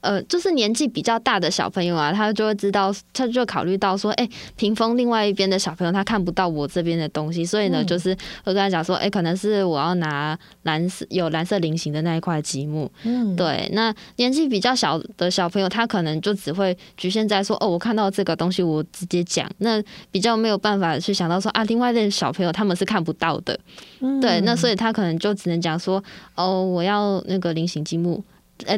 [0.00, 12.90] 呃，就是年纪比较大的小朋友啊，他就会知道，他就考虑到说，哎、欸，屏风另外一边的小朋友他看不到我这边的东西，所以呢，就是会跟他讲说，哎、欸，可能是我要拿蓝色有蓝色菱形的那一块积木。
[13.02, 13.68] 嗯，对。
[13.72, 19.50] 那年纪比较小的小朋友，他可能就只会局限在说，哦，我看到这个东西，我直接讲。
[19.58, 23.58] 那比较没有办法去想到说，啊，另外的小朋友他们是看不到的。
[24.00, 24.40] 嗯，对。
[24.42, 26.02] 那所以他可能就只能讲说，
[26.36, 28.22] 哦，我要那个菱形积木。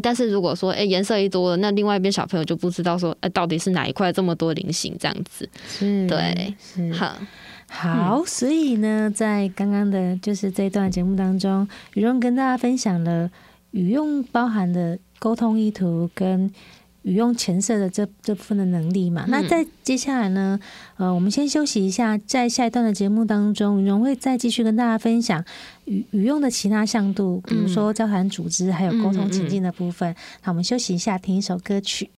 [0.02, 7.16] 但是如果说哎颜、欸、色一多了，那另外一边小朋友就不知道说哎、欸、到底是哪一块这么多菱形这样子，是对，是好，
[7.68, 13.30] 好，所以呢，在刚刚的就是这段节目当中，雨用跟大家分享了
[13.70, 16.52] 语用包含的沟通意图跟。
[17.08, 20.60] 语用前设的这这部分的能力嘛，那在接下来呢，
[20.96, 25.42] 呃，我们先休息一下，在下一段的节目当中，我会再继续跟大家分享
[25.86, 30.14] 语语用的其他向度，比如说交谈组织还有沟通情境的部分。
[30.42, 32.10] 好，我们休息一下，听一首歌曲。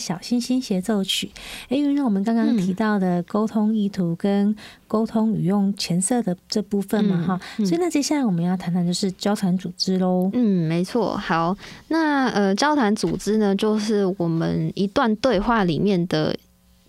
[0.00, 1.30] 小星星协奏曲。
[1.68, 4.56] 哎，因为我们刚刚提到的沟通意图跟
[4.88, 10.30] 沟通语用前设的这部分嘛，哈、嗯，所以那接下来我们要谈谈就是交谈组织喽。
[10.32, 11.16] 嗯，没错。
[11.16, 11.56] 好，
[11.88, 16.34] 那呃，交谈组织呢，就是我们一段对话里面的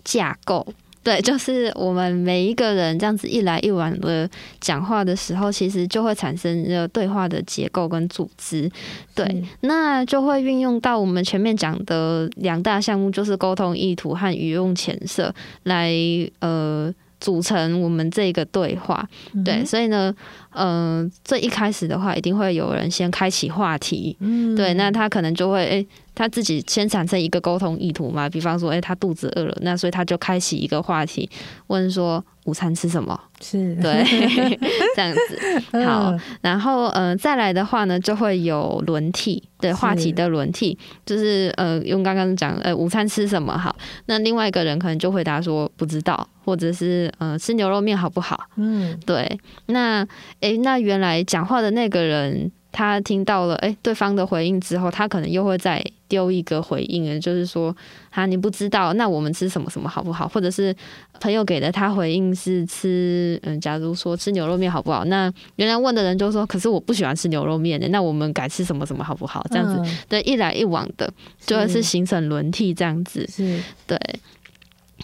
[0.02, 0.66] 架构。
[1.02, 4.28] 对，就是我们每一个人这样子一来一往的
[4.60, 8.70] 讲话的时候，其实就会产生呃对话的结构跟组织。
[9.14, 15.34] 对，那就会运用到我们前面讲的两大项目，就是沟通意图和语用前设
[15.64, 15.92] 来
[16.40, 16.92] 呃。
[17.22, 19.08] 组成我们这个对话，
[19.44, 20.12] 对，所以呢，
[20.54, 31.28] 嗯、呃，这一开始的话，一定会有人先开启话题，嗯，对，那他可能就会，诶、欸，他自己先产生一个沟通意图嘛，比方说，诶、欸，他肚子饿了，那所以他就开启一个话题，
[31.68, 32.24] 问说。
[32.44, 33.16] 午餐吃什么？
[33.40, 34.04] 是对，
[34.96, 36.12] 这样子好。
[36.40, 43.76] 然后呃，再来的话呢，就会有轮替，对，话题的轮替，就是呃，用刚刚讲呃，午餐吃什么好？
[44.06, 48.48] 那另外一个人可能就回答说不知道，或者是呃，吃牛肉面好不好？
[48.56, 49.38] 嗯，对。
[49.66, 50.04] 那
[50.42, 52.52] 诶，那原来讲话的那个人。
[52.74, 57.76] 他听到了，诶，对方的回应之后，他可能又会再丢一个回应，就是说，
[58.08, 60.26] 哈，你不知道，那我们吃什么什么好不好？
[60.26, 60.74] 或者是
[61.20, 65.04] 朋友给的他回应是吃，嗯，假如说吃牛肉面好不好？
[65.04, 69.46] 那原来问的人就说，可是我不喜欢吃牛肉面的，那我们改吃什么什么好不好？
[69.50, 71.12] 这样子，对，一来一往的，
[71.44, 73.98] 就是形成轮替这样子，是，对。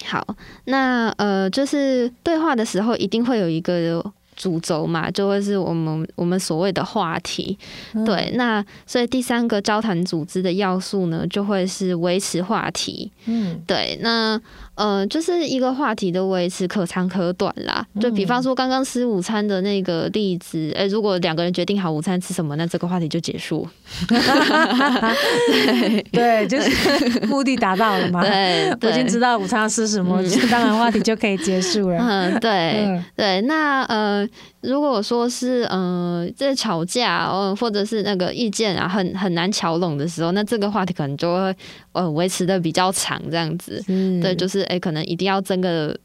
[0.07, 0.27] 好，
[0.65, 4.03] 那呃，就是对话的时候一定会有一个。
[4.39, 7.59] 主轴嘛，就会是我们我们所谓的话题，
[7.93, 8.33] 嗯、对。
[8.37, 13.11] 那所以第三个交谈组织的要素呢，就会是维持话题。
[13.27, 13.99] 嗯，对。
[14.01, 14.41] 那
[14.79, 17.85] 呃，就是一个话题的维持可长可短啦。
[18.01, 23.69] 就比方说刚刚吃午餐的那个例子，哎、欸，如果两个人决定好午餐吃什么，那这个话题就结束。
[24.09, 28.23] 对 对，就是 目的达到了嘛。
[28.23, 31.99] 对，我已经知道午餐要吃什么，嗯、当然话题就可以结束了。
[31.99, 32.51] 嗯，对
[32.85, 33.41] 嗯对。
[33.43, 34.29] 那呃。
[34.61, 41.57] 如果说是嗯、呃，在吵架哦，或者是那个意见啊，很很难调拢的时候，那这个话题可能就会
[41.93, 43.83] 呃维持的比较长，这样子。
[43.89, 45.97] 嗯，对，就是哎、欸，可能一定要争个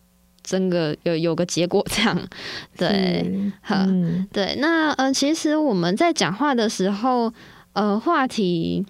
[0.43, 2.15] 争个有有个结果这样。
[2.77, 3.25] 对，
[3.61, 7.33] 好，嗯、对，那呃，其实我们在讲话的时候，
[7.73, 8.85] 呃，话题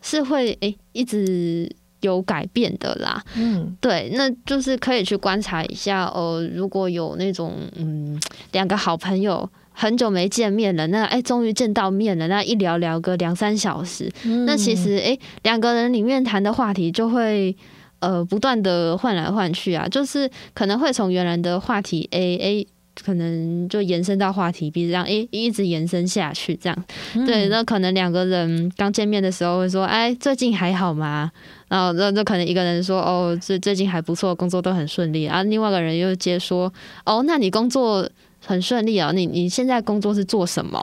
[0.00, 1.68] 是会哎、欸、一直。
[2.00, 6.46] 有改变的啦，嗯，对，那就是可以去观察一下哦。
[6.54, 8.20] 如果有那种嗯，
[8.52, 17.56] 两个好朋友很久没见面了，那哎，终于见到面了，那一聊聊个两三小时，嗯、那其实哎，两个人里面谈的话题就会
[18.00, 22.66] 呃不断的换来换去啊，就是可能会从原来的话题 A A。
[23.04, 26.84] 可能就延伸到话题 B 这样，诶，一直延伸下去这样。
[27.14, 31.30] 嗯、对，那可能两个人刚见面的时候会说，哎，最近还好吗？
[31.68, 35.26] 然后那那可能一个人说，哦，最最近还不错，工作都很顺利。
[35.26, 36.72] 啊，另外一个人又接说，
[37.04, 38.08] 哦，那你工作？
[38.46, 39.12] 很顺利啊、哦！
[39.12, 40.80] 你你现在工作是做什么？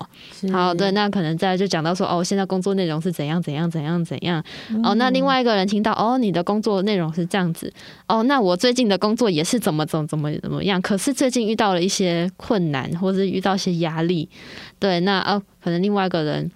[0.51, 4.43] 好，对，那可能再就讲到说哦，现在工作内容是怎样怎样怎样怎样。
[4.69, 7.71] 嗯、哦，那另外一个人听到哦，你的工作内容是这样子。
[8.07, 10.81] 哦，那我最近的工作也是怎么怎么怎么怎么样。
[10.81, 14.27] 可是最近遇到了一些困难，或者是遇到一些压力。
[14.77, 16.51] 对，那哦，可能另外一个人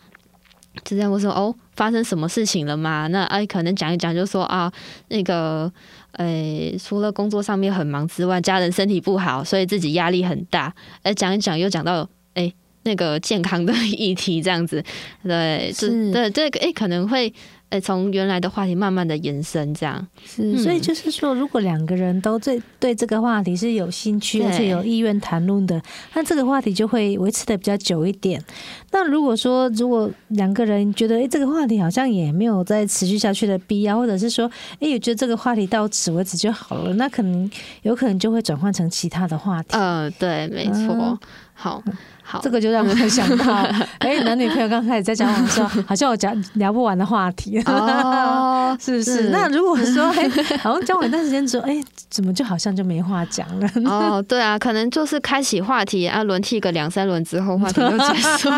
[0.84, 3.07] 就这样会说哦，发生什么事情了吗？
[3.07, 4.69] 那哎，可能讲一讲就说啊，
[5.07, 5.71] 那个。
[6.13, 10.73] 诶、欸，除了工作上面很忙之外，家人身体不好，所以自己压力很大。
[11.03, 12.01] 哎，讲一讲又讲到
[12.34, 12.53] 诶、欸，
[12.84, 14.84] 那个健康的议题这样子，
[15.23, 17.32] 对，是，对，这个哎，可能会。
[17.70, 25.80] 哎，从原来的话题慢慢的延伸，这样是，所以就是说，如果两个人都对对这个话题是有兴趣，而且有意愿谈论的，
[26.13, 28.43] 那这个话题就会维持的比较久一点。
[28.91, 34.49] 那如果说，如果两个人觉得，哎，这个话题好像也没有再持续下去的必要，或者是说，
[34.80, 37.49] 哎，也觉得这个话题到此为止就好了，那可能
[37.84, 39.70] 有可能就会转换成其他的话题。
[39.74, 41.20] 嗯、呃，对，没错，嗯、
[41.53, 41.84] 好。
[42.30, 43.53] 好这个就让我很想到，
[43.97, 49.13] 哎、欸，男女朋友刚开始在交往的时候， 好像有讲聊不完的话题，哦、是 不是？
[49.23, 53.67] 是那如果说，哎、欸，好像交往一段时间之后，哎、欸，怎么就好像就没话讲了？
[53.89, 58.49] 哦，对啊，可能就是开启话题啊，轮替个两三轮之后，话题就结束。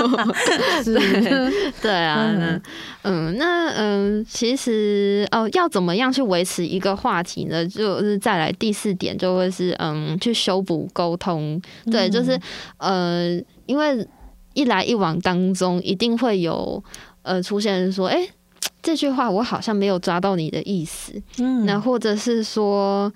[0.84, 2.62] 是对，对啊，嗯，
[3.04, 7.66] 嗯，那嗯，其实哦，要怎么样去维持一个话题呢？
[7.66, 11.62] 就是再来第四点，就会是嗯，去修补沟通。
[11.90, 12.38] 对，就是
[12.78, 13.40] 呃。
[13.72, 14.06] 因为
[14.54, 16.84] 一来一往当中，一定会有
[17.22, 18.28] 呃出现说，哎，
[18.84, 23.12] 这句话我好像没有抓到你的意思，嗯，那或者是说，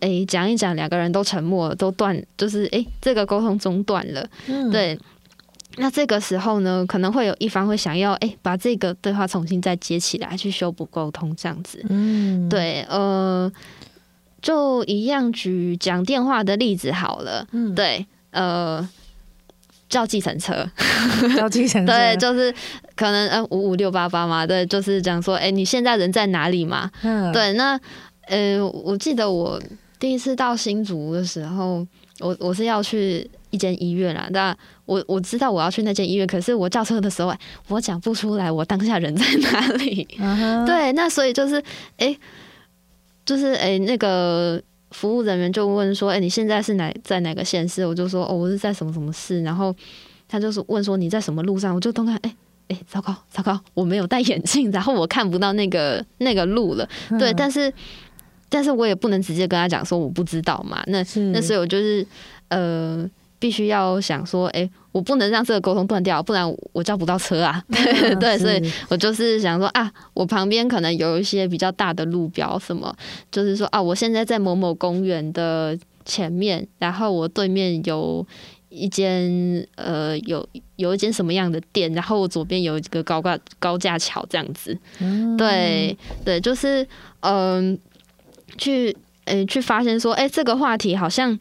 [0.00, 4.98] 哎，讲一讲，两个人都沉默了，都断，就是哎，这个沟通中断了，嗯，对。
[5.76, 11.80] 那这个时候呢，可能会有一方会想要，哎、欸，把这个对话重新再接起来，去修补沟通，这样子。
[11.88, 13.50] 嗯，对，呃，
[14.42, 17.46] 就一样举讲电话的例子好了。
[17.52, 18.86] 嗯，对，呃，
[19.90, 20.66] 叫计程车，
[21.36, 22.50] 叫计程车，对，就是
[22.96, 26.90] 可能嗯五五六八八嘛，对，就是讲说，哎、欸，你现在人在哪里嘛？
[27.02, 27.78] 嗯，对，那
[28.28, 29.60] 呃，我记得我
[29.98, 31.86] 第一次到新竹的时候，
[32.20, 33.30] 我我是要去。
[33.52, 37.34] 一间医院啦，那我我知道我要去那间医院，可是我叫车的时候，
[37.66, 40.06] 我讲不出来我当下人在哪里。
[40.20, 40.64] Uh.
[40.64, 41.56] 对，那所以就是，
[41.96, 42.18] 哎、欸，
[43.24, 47.86] 就是哎、欸，那个服务人员就问说，哎、欸，你现在是哪在哪个县市？
[47.86, 49.42] 我就说，哦，我是在什么什么市。
[49.42, 49.74] 然后
[50.28, 51.74] 他就是问说你在什么路上？
[51.74, 52.36] 我就东看，哎、欸、
[52.68, 56.88] 哎、欸，糟糕糟糕，我没有戴眼镜， 然后我看不到那个那个路了。
[57.18, 57.34] 对，uh.
[57.36, 57.72] 但是
[58.48, 60.82] 但是我也不能直接跟他讲说我不知道嘛。
[60.86, 62.06] 那那所以我就是
[62.48, 63.08] 呃。
[63.40, 67.60] 必须要想说，哎、欸，我不能让这个沟通断掉，不然我叫不到车啊。
[67.72, 72.94] 对对，所以我就是想说啊，我旁边可能有一些比较大的路标，什么，
[73.32, 78.24] 就是说啊，我现在在某某公园的前面，然后我对面有
[78.68, 84.78] 一间呃，有有一间什么样的店，然后我左边有一个高架高架桥这样子。
[84.98, 86.86] 嗯、对对，就是
[87.20, 87.78] 嗯、呃，
[88.58, 91.38] 去嗯、欸，去发现说，哎、欸，这个话题好像。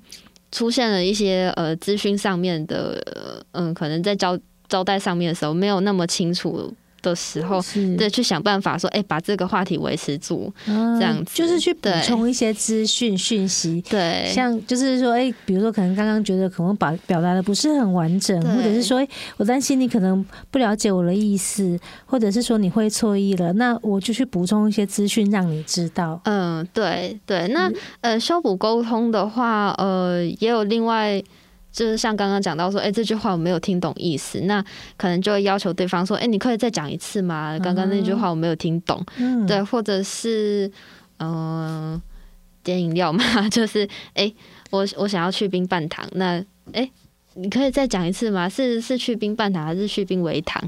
[0.52, 3.02] 出现了一些呃资讯上面的，
[3.52, 4.38] 嗯、呃，可能在招
[4.68, 7.62] 招待上面的时候没有那么清楚的时候，
[7.98, 26.20] 对，去想办法说，哎、欸，把这个话题维持住，嗯、这样子，就是去补充一些资讯讯息，对，像就是说，哎、欸，比如说可能刚刚觉得可能表表达的不是很完整，或者是说，哎、欸，我担心你可能不了解我的意思，或者是说你会错意了，那我就去补充一些资讯让你知道。
[26.26, 27.72] 嗯，对对，那
[28.02, 31.22] 呃，修补沟通的话，呃，也有另外。
[31.72, 34.64] 就是像刚刚讲到说，哎、欸，这句话我没有听懂意思，那
[34.98, 37.58] 可能就会要求对方说，哎、欸，你可以再讲一次吗？
[37.60, 40.70] 刚刚那句话我没有听懂，嗯、对，或者是
[41.18, 42.02] 嗯、呃，
[42.64, 44.36] 点饮料嘛， 就是哎、欸，
[44.72, 46.40] 我我想要去冰半糖，那
[46.74, 46.92] 哎、欸，
[47.36, 48.50] 你可以再讲一次吗？
[48.50, 50.62] 是是去冰半糖还是去冰微糖？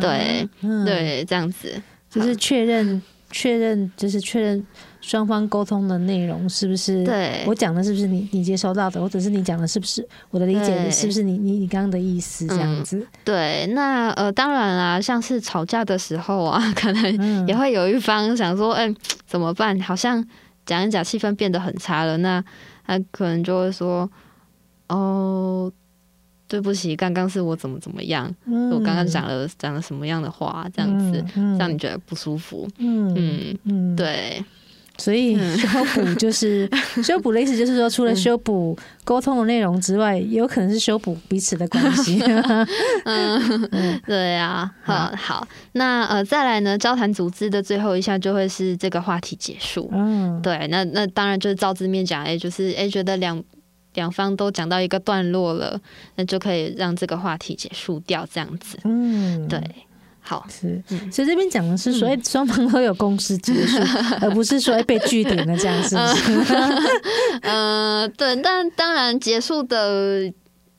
[0.00, 1.80] 对、嗯、对，这样子
[2.10, 4.66] 就是确认确认，就是确认。
[5.06, 7.04] 双方沟通的内容是不是？
[7.04, 12.96] 对，我讲的是不是你你接收到的，或者是你讲的是不是我的理解的是不是你你你刚刚的意思这样子？
[12.96, 18.96] 嗯、对，那呃，当然啦，像是吵架的时候啊， 可能也会有一方想说，哎、欸，
[19.26, 19.78] 怎么办？
[19.80, 20.24] 好像
[20.64, 22.16] 讲一讲，气氛变得很差了。
[22.16, 22.42] 那
[22.86, 24.10] 他可能就会说，
[24.88, 25.70] 哦，
[26.48, 28.34] 对不起，刚刚是我怎么怎么样？
[28.46, 30.66] 嗯、我刚刚讲了讲了什么样的话？
[30.74, 32.66] 这样子、嗯嗯、让你觉得不舒服？
[32.78, 34.42] 嗯嗯嗯，对。
[34.96, 36.68] 所以修补就是
[37.02, 42.22] 修补的意思，就是说除了修补沟通的内容之外，也有可能是修补彼此的关系。
[43.04, 49.90] 嗯，对啊，好，好，那呃，再来呢，交谈组织的最后一项就会是这个话题结束。
[49.92, 53.42] 嗯，对，那那当然就是照字面讲，哎，就是哎，觉得两
[53.94, 55.80] 两方都讲到一个段落了，
[56.16, 58.78] 那就可以让这个话题结束掉，这样子。
[58.84, 59.60] 嗯，对。
[60.26, 63.76] 好，是，所以这边讲的是说，哎、嗯，双方都有共识结束，
[64.22, 66.54] 而不是说被句点的这样，是不是？
[67.42, 70.22] 嗯、 呃，对，但当然结束的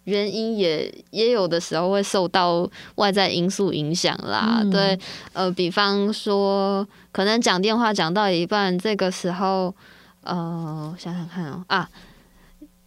[0.06, 4.62] 原因也也有的时候会受到外在因素影响啦。
[4.64, 4.98] 嗯、对，
[5.34, 9.76] 呃，比方说，可能讲电话讲到一半，这个时候，
[10.24, 11.88] 呃，想想看哦，啊，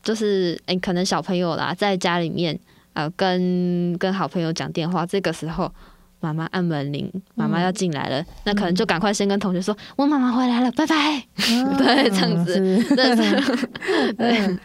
[0.02, 2.58] 就是哎、欸，可能小朋友啦，在家里面，
[2.94, 5.72] 呃，跟跟好朋友讲电话，这个时候。
[6.20, 11.16] 妈妈按门铃，妈妈要进来了，嗯、那可能就赶快先跟同学说：“嗯、我妈妈回来了，拜拜。
[11.16, 12.54] 哦” 对，这样子，
[12.94, 13.16] 对，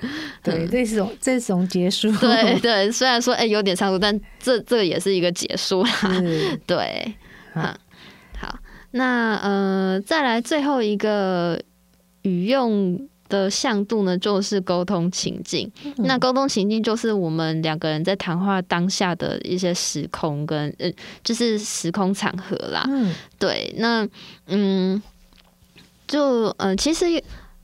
[0.44, 5.92] 对，对，这种这种结束，对对，虽然说哎、欸、有点仓促，但这这个也是一个结束啦。
[6.66, 7.14] 对，
[7.56, 7.64] 嗯，
[8.38, 8.58] 好，
[8.92, 11.62] 那呃，再来最后一个
[12.24, 13.00] 语用。
[13.34, 15.70] 的向度呢，就是沟通情境。
[15.84, 20.92] 嗯、那沟通情境就是我们两个人在谈话当下的一些时空跟呃，
[21.24, 22.86] 就是时空场合啦。
[22.88, 23.74] 嗯，对。
[23.80, 24.08] 那
[24.46, 25.02] 嗯，
[26.08, 27.06] 就嗯、呃，其实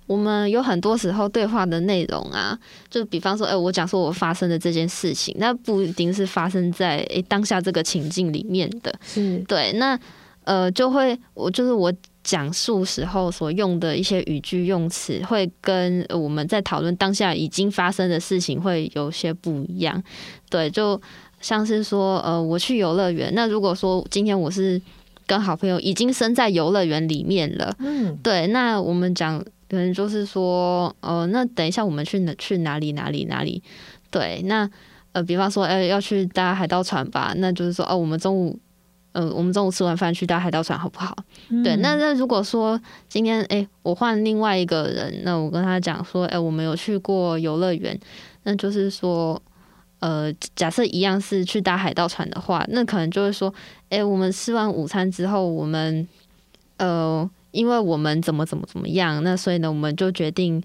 [0.08, 2.58] 我们有很多时候对话的内容啊，
[2.90, 8.92] 就比方说，哎、欸，我讲说我发生的这件事情，那不一定是发生在哎、欸、当下这个情境里面的。
[9.04, 9.72] 是对。
[9.74, 10.00] 那
[10.46, 11.94] 呃，就会我就是我。
[12.30, 20.00] 讲述时候所用的一些语句用词，会跟我们在讨论当下已经发生的事情会有些不一样。
[20.48, 21.02] 对，就
[21.42, 23.34] 像是说，呃，我去游乐园。
[23.34, 24.80] 那如果说今天我是
[25.26, 33.64] 跟好朋友已经身在游乐园里面了，嗯，对，那我们讲可能就是说，呃，那等一下我们去哪去哪里哪里哪里？
[34.12, 34.70] 对，那
[35.14, 38.60] 呃，比方说，哎，要去搭海盗船吧，那就是说，哦，我们中午，
[39.12, 41.16] 呃，我们中午吃完饭去搭海盗船好不好？
[41.50, 48.00] 嗯、对，那那如果说今天，哎，我换另外一个人，那我跟他讲说，哎，我们有去过游乐园，
[48.44, 49.42] 那就是说，
[50.00, 53.52] 呃，假设一样是去搭海盗船的话，那可能就是说，
[53.90, 56.08] 哎，我们吃完午餐之后，我们，
[56.78, 60.62] 呃，因为我们怎么怎么怎么样，那所以呢，我们就决定，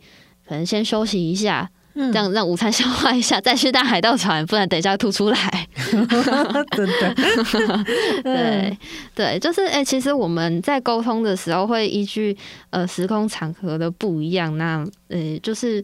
[0.47, 1.71] 可能先休息一下。
[1.95, 5.69] 这样让午餐消化一下，再去搭海盗船，不然等一下吐出来。
[6.77, 7.15] 真的，
[8.25, 8.79] 对
[9.15, 12.37] 对，就是哎、欸，其实我们在沟通的时候会依据
[12.71, 15.83] 呃时空场合的不一样，那呃就是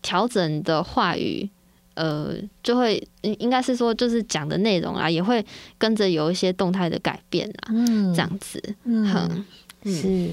[0.00, 1.46] 调整的话语，
[1.94, 5.44] 呃就会应该是说就是讲的内容啊，也会
[5.76, 9.44] 跟着有一些动态的改变啊，嗯，这样子，嗯，
[9.84, 10.30] 是。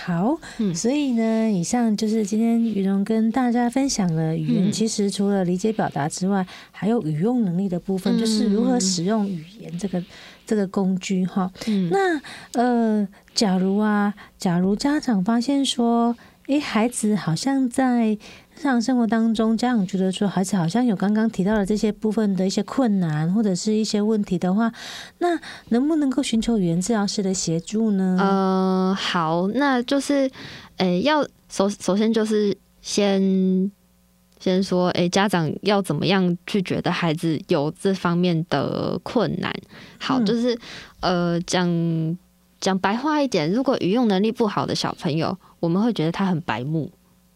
[0.00, 0.38] 好，
[0.74, 4.70] 所以呢，以上就是今天于荣跟大家分享了语言。
[4.70, 10.02] 其实除了理解表达之外，还有语用能力的部分，就是如何使用语言这个
[10.46, 11.50] 这个工具哈。
[11.90, 12.20] 那
[12.52, 16.16] 呃，假如啊，假如家长发现说，
[16.48, 18.12] 诶，孩子好像在
[18.56, 24.72] 日常生活当中，家长觉得说孩子好像有刚刚提到的这些部分的一些困难或者是一些问题的话，
[25.18, 25.38] 那
[25.68, 28.16] 能不能够寻求语言治疗师的协助呢？
[28.18, 30.30] 呃，好，那就是，
[30.78, 33.70] 诶，要首首先就是先
[34.40, 39.54] 先说，诶，家长要怎么样去觉得孩子有这方面的困难？
[39.98, 40.58] 好，就是
[41.00, 42.16] 呃，讲
[42.58, 45.38] 讲白话一点，如果语用能力不好的小朋友。
[45.60, 46.90] 我们会觉得他很白目，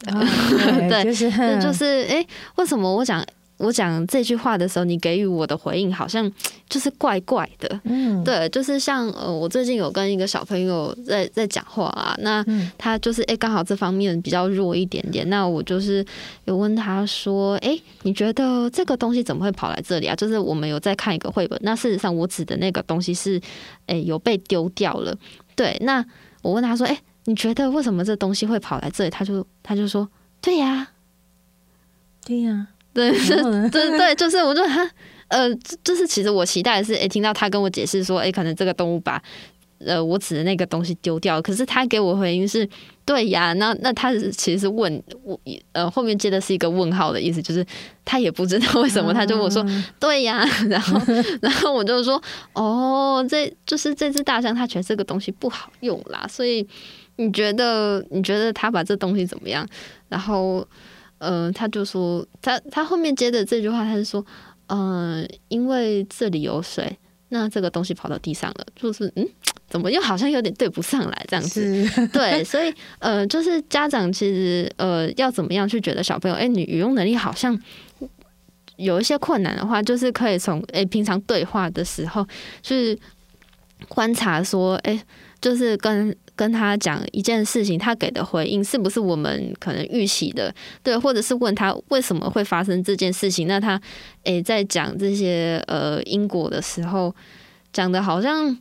[0.06, 0.20] 哦、
[0.88, 3.24] 对，对，就是就是，哎、欸，为什么我讲
[3.58, 6.28] 我讲这句话的时候，你给予我的回应好像
[6.68, 7.80] 就是怪怪的？
[7.84, 12.44] 嗯，对，就是像呃，我最近有跟一个小朋友在在讲话啊，那
[12.76, 16.04] 他就是哎，刚、欸、好这方面比较弱一点点，那我就是
[16.46, 20.16] 有问他说，哎、欸，你觉得这个东西怎么会跑来这里啊？
[20.16, 23.38] 就是我们有在看一个绘本，那事实上我指的那个东西是，
[23.86, 25.16] 哎、欸，有被丢掉了。
[25.54, 26.04] 对，那
[26.42, 27.00] 我问他说，哎、欸。
[27.24, 29.10] 你觉得为什么这东西会跑来这里？
[29.10, 30.08] 他就他就说，
[30.40, 30.88] 对呀，
[32.24, 33.36] 对呀，对是，
[33.70, 34.90] 对对，就是我就他
[35.28, 35.54] 呃，
[35.84, 39.22] 就是其实我期待的是，哎，听到他跟我解释说，哎，可能这个动物把
[39.78, 42.68] 呃我指的那个东西丢掉，可是他给我回应是，
[43.06, 45.40] 对呀，那那他其实是问我，
[45.72, 47.64] 呃，后面接的是一个问号的意思，就是
[48.04, 49.64] 他也不知道为什么，他就我说，
[49.98, 51.00] 对呀， 然后
[51.40, 52.20] 然后我就说，
[52.52, 56.66] 哦，这就是这只大象，它觉得这个东西不好用啦，所以。
[57.16, 59.66] 你觉得你觉得他把这东西怎么样？
[60.08, 60.66] 然后，
[61.18, 64.24] 嗯、呃，他就说他他后面接的这句话，他是说，
[64.68, 66.98] 嗯、呃，因为这里有水，
[67.28, 69.28] 那这个东西跑到地上了，就是嗯，
[69.68, 71.86] 怎么又好像有点对不上来这样子？
[72.12, 77.56] 对，所以呃，就是家长其实呃要怎么样去觉得小朋友，哎，你语用能力好像
[78.76, 82.26] 有一些困难的话，就是可以从哎平常对话的时候
[82.62, 82.98] 去
[83.88, 85.02] 观察说，哎，
[85.40, 86.16] 就是跟。
[86.34, 90.54] 跟他讲一件事情，他给的回应是不是我们可能预期的？
[90.82, 93.46] 对，或者是问他为什么会发生这件事情？
[93.46, 93.80] 那他
[94.24, 97.14] 诶、欸，在讲这些呃因果的时候，
[97.72, 98.56] 讲的好像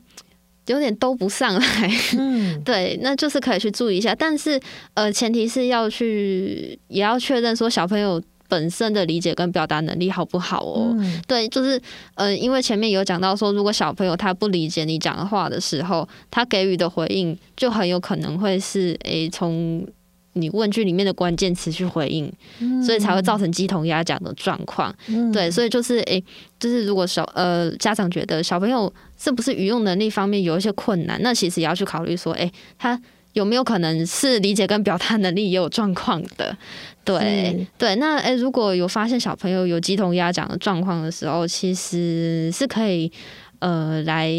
[0.68, 1.92] 有点兜不上来。
[2.18, 4.14] 嗯， 对，那就是可以去注意一下。
[4.14, 4.60] 但是
[4.94, 8.22] 呃，前提是要去也要确认说小朋友。
[8.52, 10.94] 本身的理解跟表达能力好不好哦？
[11.00, 11.82] 嗯、对，就是
[12.16, 19.88] 呃，因为前面有讲到说，如果小朋友他不理解你讲的话的时候，他给予的回应就很有可能会是诶，从
[20.34, 22.30] 你问句里面的关键词去回应，
[22.60, 24.94] 嗯、所以才会造成鸡同鸭讲的状况。
[25.08, 26.22] 嗯、对，所以就是诶，
[26.60, 33.02] 就是如果小呃家长觉得小朋友是不是语用能力方面有一些困难，那其实也要去考虑说，诶，他
[33.34, 36.56] 有没有可能是理解跟表达能力也有状况的。
[37.04, 43.12] 对对，那诶，如果有发现小朋友有鸡同鸭讲的状况的时候，其实是可以
[43.58, 44.32] 呃来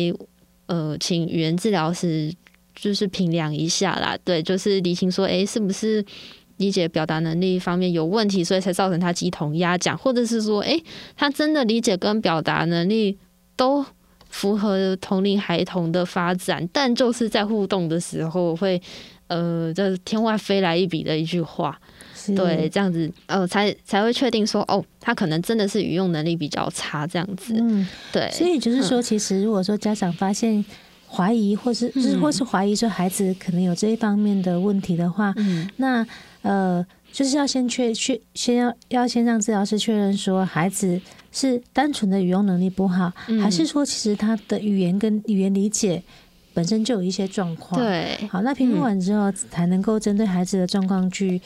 [0.67, 2.33] 呃请语言治疗师
[2.75, 4.17] 就是评量一下啦。
[4.25, 6.05] 对，就是理清说，诶，是不是
[6.59, 10.81] 理解表达能力方面有问题，所以才造成他鸡同鸭讲，或者是说，诶，
[11.17, 13.19] 他真的理解跟表达能力
[13.57, 13.85] 都
[14.33, 18.81] 符合同龄孩童的发展，但就是在互动的时候会
[19.29, 21.79] 呃，这天外飞来一笔的一句话。
[22.37, 27.55] 对，这样子，呃，才才会确定说，哦，他可能真的是语用能力比较差，这样子。
[27.59, 28.31] 嗯，对。
[28.31, 30.65] 所以就是说，其实如果说家长发现
[31.09, 36.07] 怀疑，或是就是或是怀疑说孩子可能有这一方面的问题的话，嗯，那
[36.43, 41.01] 呃，就是要先确确先要要先让治疗师确认说孩子
[41.33, 46.01] 是单纯的语用能力不好，嗯，还是说其实他的语言跟语言理解
[46.55, 47.81] 本身就有一些状况。
[47.81, 48.29] 对。
[48.31, 51.41] 好，那评估完之后才能够针对孩子的状况去。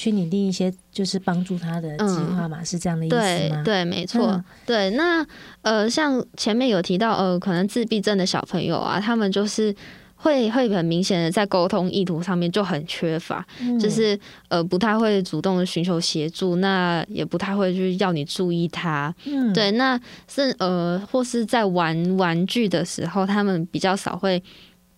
[0.00, 3.16] 去拟定一些就是帮助他的计划嘛，嗯、是这样的意思
[3.54, 3.62] 吗？
[3.62, 4.28] 对，对，没错。
[4.28, 5.22] 嗯、对，那
[5.60, 9.76] 呃，像前面有提到，呃，可能自闭症的小朋友啊，他们就是。
[10.22, 14.18] 会会很明显的在沟通意图上面就很缺乏，嗯、就是
[14.48, 19.98] 呃不太会主动的寻求协助，那也不太会去要你注意他，嗯，对，那
[20.28, 24.42] 是呃或是在玩玩具的时候，他们比较少会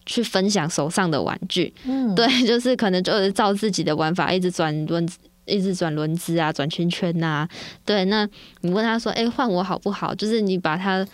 [0.04, 5.08] 去分享手上的玩具，嗯， 对，就是可能就是照自己的玩法一直转轮，
[5.46, 7.48] 一直转轮子啊，转圈圈呐、啊，
[7.84, 8.28] 对，那
[8.62, 10.12] 你问他说，哎，换我好不好？
[10.12, 11.06] 就是你把他。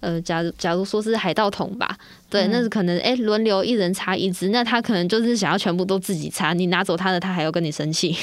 [0.00, 1.96] 呃，假如假如说是海盗桶吧，
[2.28, 8.16] 对，嗯、那是可能哎，轮流一人插一支，那他可能就是想要全部都自己插，你拿走他的，他还要跟你生气，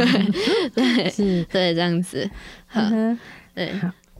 [0.74, 2.28] 对， 是，对，这样子，
[2.74, 3.18] 嗯，
[3.54, 3.72] 对，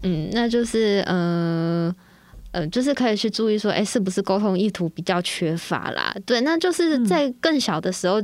[0.02, 1.94] 嗯，那就是呃
[2.52, 6.14] 呃，就是可以去注意说，哎，是不是沟通意图比较缺乏啦？
[6.26, 8.22] 对，那就是在更小的时候。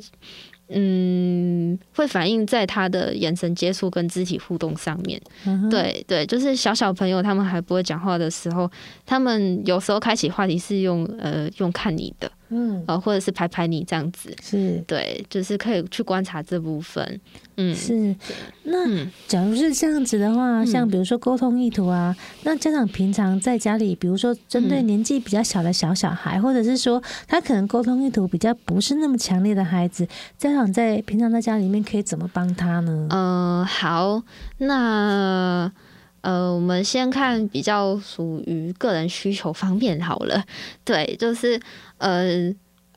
[0.71, 5.21] 嗯嗯，会反映在他的眼神接触跟肢体互动上面。
[5.47, 8.71] 嗯、对对，就是小小朋友他们还不会讲话的时候，
[9.05, 12.31] 他们有时候开启话题是用呃用看你的。
[12.51, 17.21] 嗯，呃，或者是拍拍你这样子，是对，就是可以去观察这部分。
[17.57, 18.15] 嗯，是。
[18.63, 33.09] 那假如是这样子的话，嗯、像比如说沟通意图啊，那家长平常在家里，比如说针对年纪比较小的小小孩，嗯、或者是说他可能沟通意图比较不是那么强烈的孩子，家长在平常在家里面可以怎么帮他呢？
[33.11, 34.23] 嗯、呃，好，
[34.59, 35.73] 那。
[36.21, 40.45] 呃，我们先看比较属于个人需求方面好了。
[40.85, 41.61] 对，就是
[41.99, 42.53] 呃，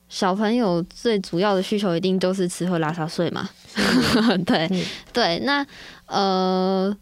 [0.10, 3.50] 小朋友最主要的需求一定都是吃喝拉撒睡嘛。
[4.46, 4.70] 对
[5.14, 5.66] 对，那
[6.08, 6.96] 呃，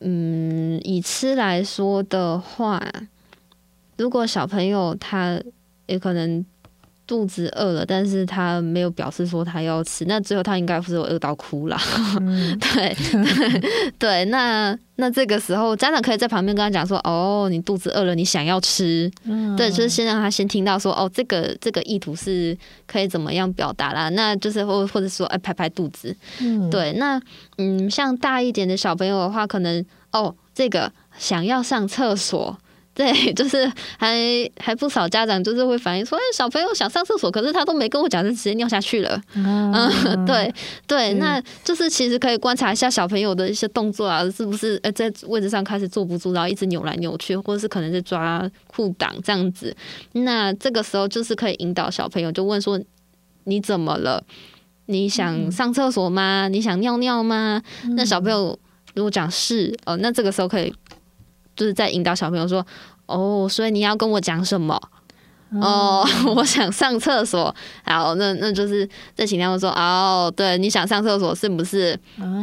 [0.00, 2.82] 嗯，以吃来说的话，
[3.96, 5.40] 如果小朋友他
[5.86, 6.44] 也可能。
[7.08, 11.76] 肚子饿了，但是他没有表示说他要吃，那最后他应该不是有饿到哭了。
[12.20, 12.96] 嗯、 对
[13.98, 19.10] 对，那那这个时候家长可以在旁边跟他讲说：“哦，你肚子饿了，你想要吃。
[19.24, 22.54] 嗯”对，就是先让他先听到说：“哦，这个这个意图是
[22.86, 26.14] 可以怎么样表达啦？”那就是或或者说哎，拍拍肚子。
[26.40, 27.18] 嗯、对，那
[27.56, 29.82] 嗯，像大一点的小朋友的话，可能
[30.12, 32.58] 哦，这个想要上厕所。
[32.98, 34.18] 对， 就是还
[34.58, 39.22] 还不少家长就是会反映说，哎，小朋友想上厕所，可是他都没跟我讲，就直接尿下去了。
[39.34, 40.52] 嗯，嗯，对
[40.84, 49.72] 对，嗯、那就是其实可以观察一下小朋友的一些动作啊，是不是呃在位置上开始坐不住，然后一直扭来扭去，或者是可能是抓裤裆这样子。
[50.14, 52.80] 那这个时候就是可以引导小朋友，就问说，
[53.44, 54.24] 你怎么了？
[54.86, 56.48] 你想上厕所吗？
[56.48, 57.62] 你想尿尿吗？
[57.84, 58.58] 嗯、那小朋友
[58.94, 60.74] 如果讲是，哦，那这个时候可以。
[61.58, 62.64] 就是在引导小朋友说
[63.06, 64.80] ：“哦，所以你要跟我讲什么？
[65.60, 66.06] 哦，
[66.36, 67.54] 我想上厕所。
[67.82, 71.98] 好，那那就是在请他们说：哦，对，你想上厕所是不是？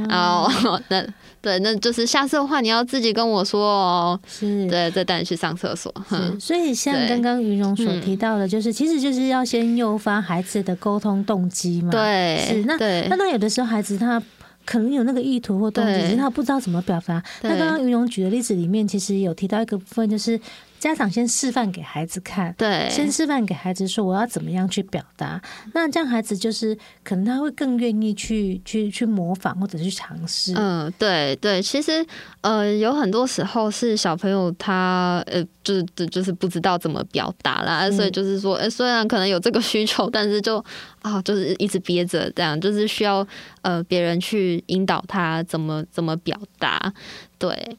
[0.10, 0.52] 哦，
[0.90, 1.06] 那
[1.40, 4.20] 对，那就是下次的话你要自己跟我说哦。
[4.28, 5.94] 是，对，再带你去上厕所。
[6.10, 11.92] 是，所以像刚刚云荣所提到的，就是其实就是要先诱发孩子的沟通动机嘛。
[11.92, 14.22] 对，是那对那那有的时候孩子他。
[14.66, 17.24] 可能有那个意图或动机，只是他不知道怎么表达。
[17.42, 20.40] 那刚刚云龙举的例子里面，其实有提到一个部分，就是。
[20.86, 25.42] 家长先示范给孩子看，对，先示范给孩子说我要怎么样去表达，
[25.74, 30.54] 那这样孩子就是可能他会更愿意去去去模仿或者去尝试。
[30.56, 32.06] 嗯，对对，其实
[32.42, 40.60] 呃有很多时候是小朋友他呃就是就是不知道怎么表达啦，嗯、所以就是说，呃虽然可能有这个需求，但是就
[41.02, 43.28] 啊、哦、就是一直憋着这样，就是需要
[43.64, 46.94] 呃别人去引导他怎么怎么表达，
[47.40, 47.76] 对。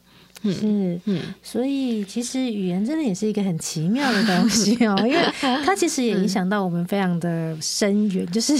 [0.51, 8.57] 是，嗯，所以其实语言真的也是一个很奇妙的东西哦， 因为它其实也影响到我们非常的深远，就是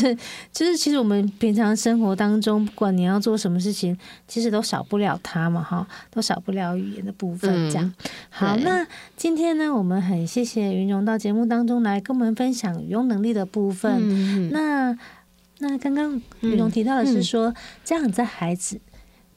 [0.52, 7.70] 就是其实我们平常生活当中，不管你要做什么事情，其实都少不了它嘛，哈，都少不了语言的部分。
[7.70, 7.94] 这样，
[8.30, 8.86] 好，那
[9.16, 14.50] 今天呢，我们很谢谢云荣到节目当中来跟我们分享语用能力的部分。
[14.52, 14.98] 那
[15.60, 18.80] 那刚刚云荣提到的是说，家长在孩子。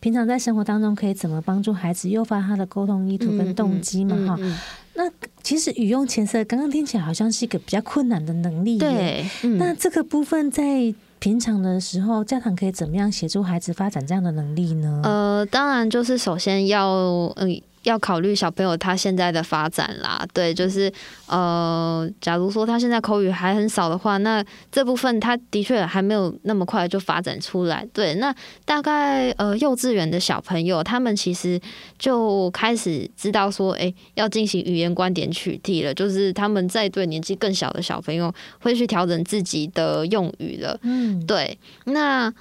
[0.01, 4.17] 平常在生活当中可以怎么帮助孩子诱发他的沟通意图跟动机嘛？
[4.27, 4.59] 哈、嗯，嗯嗯、
[4.95, 8.79] 那其实语用前色刚刚听起来好像是一个比较困难的能力。
[8.79, 15.01] 对，嗯、那这个部分在平常的时候，家长可以怎么样协助孩子发展这样的能力呢？
[15.05, 16.89] 呃，当然就是首先要
[17.37, 17.63] 嗯。
[17.85, 20.93] 要考虑小朋友他现在的发展啦，对，就是
[21.27, 27.87] 呃，假如说他现在口语还很少的话，那这部分他的确还没有那么快就发展出来。
[27.93, 31.61] 对，那大概呃幼稚园的小朋友，他们其实
[31.99, 40.79] 就开始知道说，哎，要进行语言观点取缔了，就是他们在对年纪更小的小朋友会去调整自己的用语了。
[40.83, 42.33] 嗯，对，那。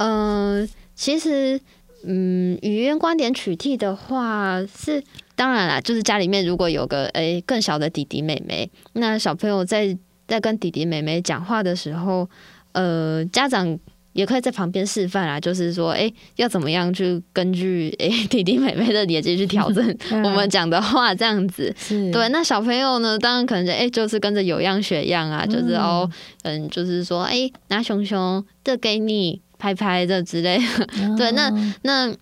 [0.00, 1.60] 嗯、呃，其实，
[2.04, 5.02] 嗯，语言观点取替的话是
[5.34, 9.96] 当然啦，就是家里面如果有个诶、欸、更小的弟弟妹妹，那小朋友在
[10.26, 12.28] 在跟弟弟妹妹讲话的时候，
[12.72, 13.78] 呃，家长。
[14.14, 21.72] 也可以在旁边示范啦，就是说，诶、欸，要怎么样去根据诶、欸、 弟弟妹妹的年纪去调整我们讲的话，这样子。
[21.88, 26.10] 对，那小朋友呢，当然可能就诶、欸，就是跟着有样学样啊，就是哦，
[26.42, 30.86] 嗯，就是说，诶、欸，拿熊熊这给你拍拍的之类的。
[31.16, 31.52] 对，那
[31.82, 32.14] 那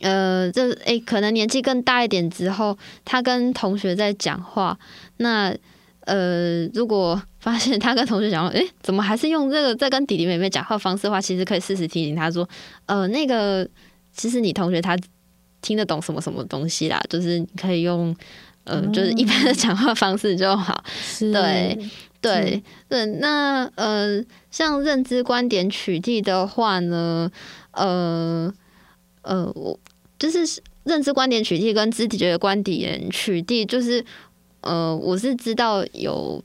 [0.00, 4.78] 呃，这哎、欸，可能年纪更大一点之后，他跟同学在讲话，
[5.18, 5.54] 那。
[6.06, 12.48] 呃，如果发现他跟同学讲话，哎、欸，怎么还是用这个在跟弟弟妹妹讲话方式的话，其实可以适时提醒他说，
[12.86, 13.68] 呃，那个
[14.12, 14.96] 其实你同学他
[15.62, 18.14] 听得懂什么什么东西啦，就是你可以用，
[18.62, 20.80] 呃，就是一般的讲话方式就好。
[21.22, 21.78] 嗯、对
[22.26, 27.30] 对对，那呃，像认知观点取缔的话呢，
[27.72, 28.52] 呃
[29.22, 29.78] 呃，我
[30.18, 34.04] 就是认知观点取缔跟肢体觉观点取缔就是。
[34.62, 36.42] 呃，我是知道有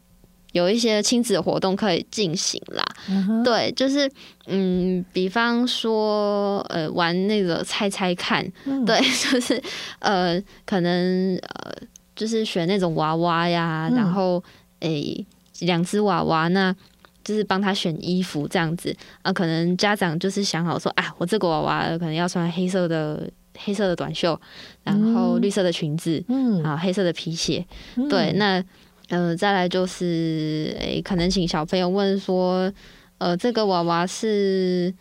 [0.52, 2.86] 有一些亲子活动可以进行啦。
[3.10, 3.44] Uh-huh.
[3.44, 4.08] 对，就是
[4.46, 8.86] 嗯，比方说呃，玩那个猜猜看，uh-huh.
[8.86, 9.60] 对，就是
[9.98, 11.74] 呃，可能呃，
[12.16, 13.96] 就是选那种娃娃呀，uh-huh.
[13.96, 14.44] 然后
[14.82, 15.26] 诶，
[15.62, 16.76] 两只娃娃，那
[17.24, 18.96] 就是帮他选衣服这样子。
[19.18, 23.28] 啊，呃，可能家长就是想好说啊，我这个娃娃可能要穿黑色的。
[23.64, 24.40] 黑色的短袖，
[24.82, 27.64] 然后绿色的裙子，嗯，啊，黑色的皮鞋，
[27.98, 28.64] 嗯、对，那
[29.10, 32.72] 呃，再来就是，诶、欸，可能请小朋友问说，
[33.18, 34.92] 呃，这个娃娃是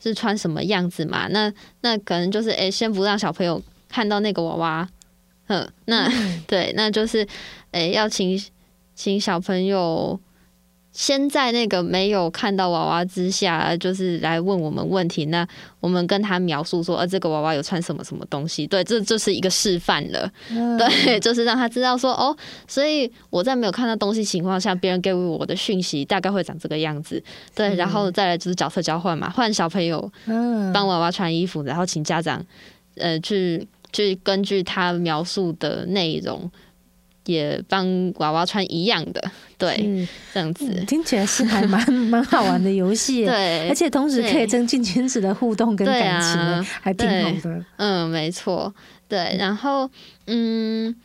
[0.00, 1.26] 是穿什么样子嘛？
[1.28, 4.88] 那那可能就是，诶、欸，先不让小朋友看到那个娃娃，
[5.48, 7.26] 嗯，那、嗯、对，那就是，
[7.72, 8.40] 诶、欸，要请
[8.98, 10.18] 请小朋友。
[10.90, 15.26] 先在那个没有看到娃娃之下，就是来问我们问题。
[15.26, 15.46] 那
[15.78, 18.66] 我们跟他描述说，呃，这个娃娃有穿什么什么东西？
[18.66, 20.28] 对，这就是一个示范了。
[20.50, 20.76] 嗯。
[20.78, 22.36] 对，就是让他知道说，哦，
[22.66, 27.22] 所以我在没有看到东西情况下，别人给我的讯息大概会长这个样子。
[27.54, 30.10] 对，然后再来就是角色交换嘛，换小朋友
[30.74, 32.44] 帮娃娃穿衣服，然后请家长
[32.96, 36.50] 呃去去根据他描述的内容。
[37.28, 39.22] 也帮娃娃穿一样的，
[39.58, 47.62] 对，这样子、嗯、听起来是还蛮蛮好玩的游戏， 对，而且同时可以增进亲子的互动跟感情，啊、还挺好的。
[47.76, 48.72] 嗯，没错，
[49.06, 49.36] 对。
[49.38, 49.90] 然后，
[50.26, 50.96] 嗯，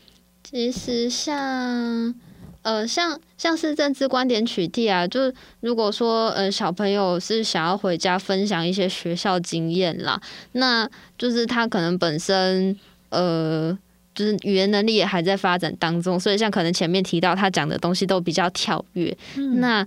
[0.49, 2.15] 其实像
[2.61, 10.21] 呃，像像是政治观点取缔啊，就是如果说呃小朋友是想要回家分享一些学校经验啦，
[10.53, 13.77] 那就是他可能本身呃。
[14.15, 19.85] 就是语言能力也还在发展当中，所以像可能前面提到他讲的东西都比较跳跃，嗯，那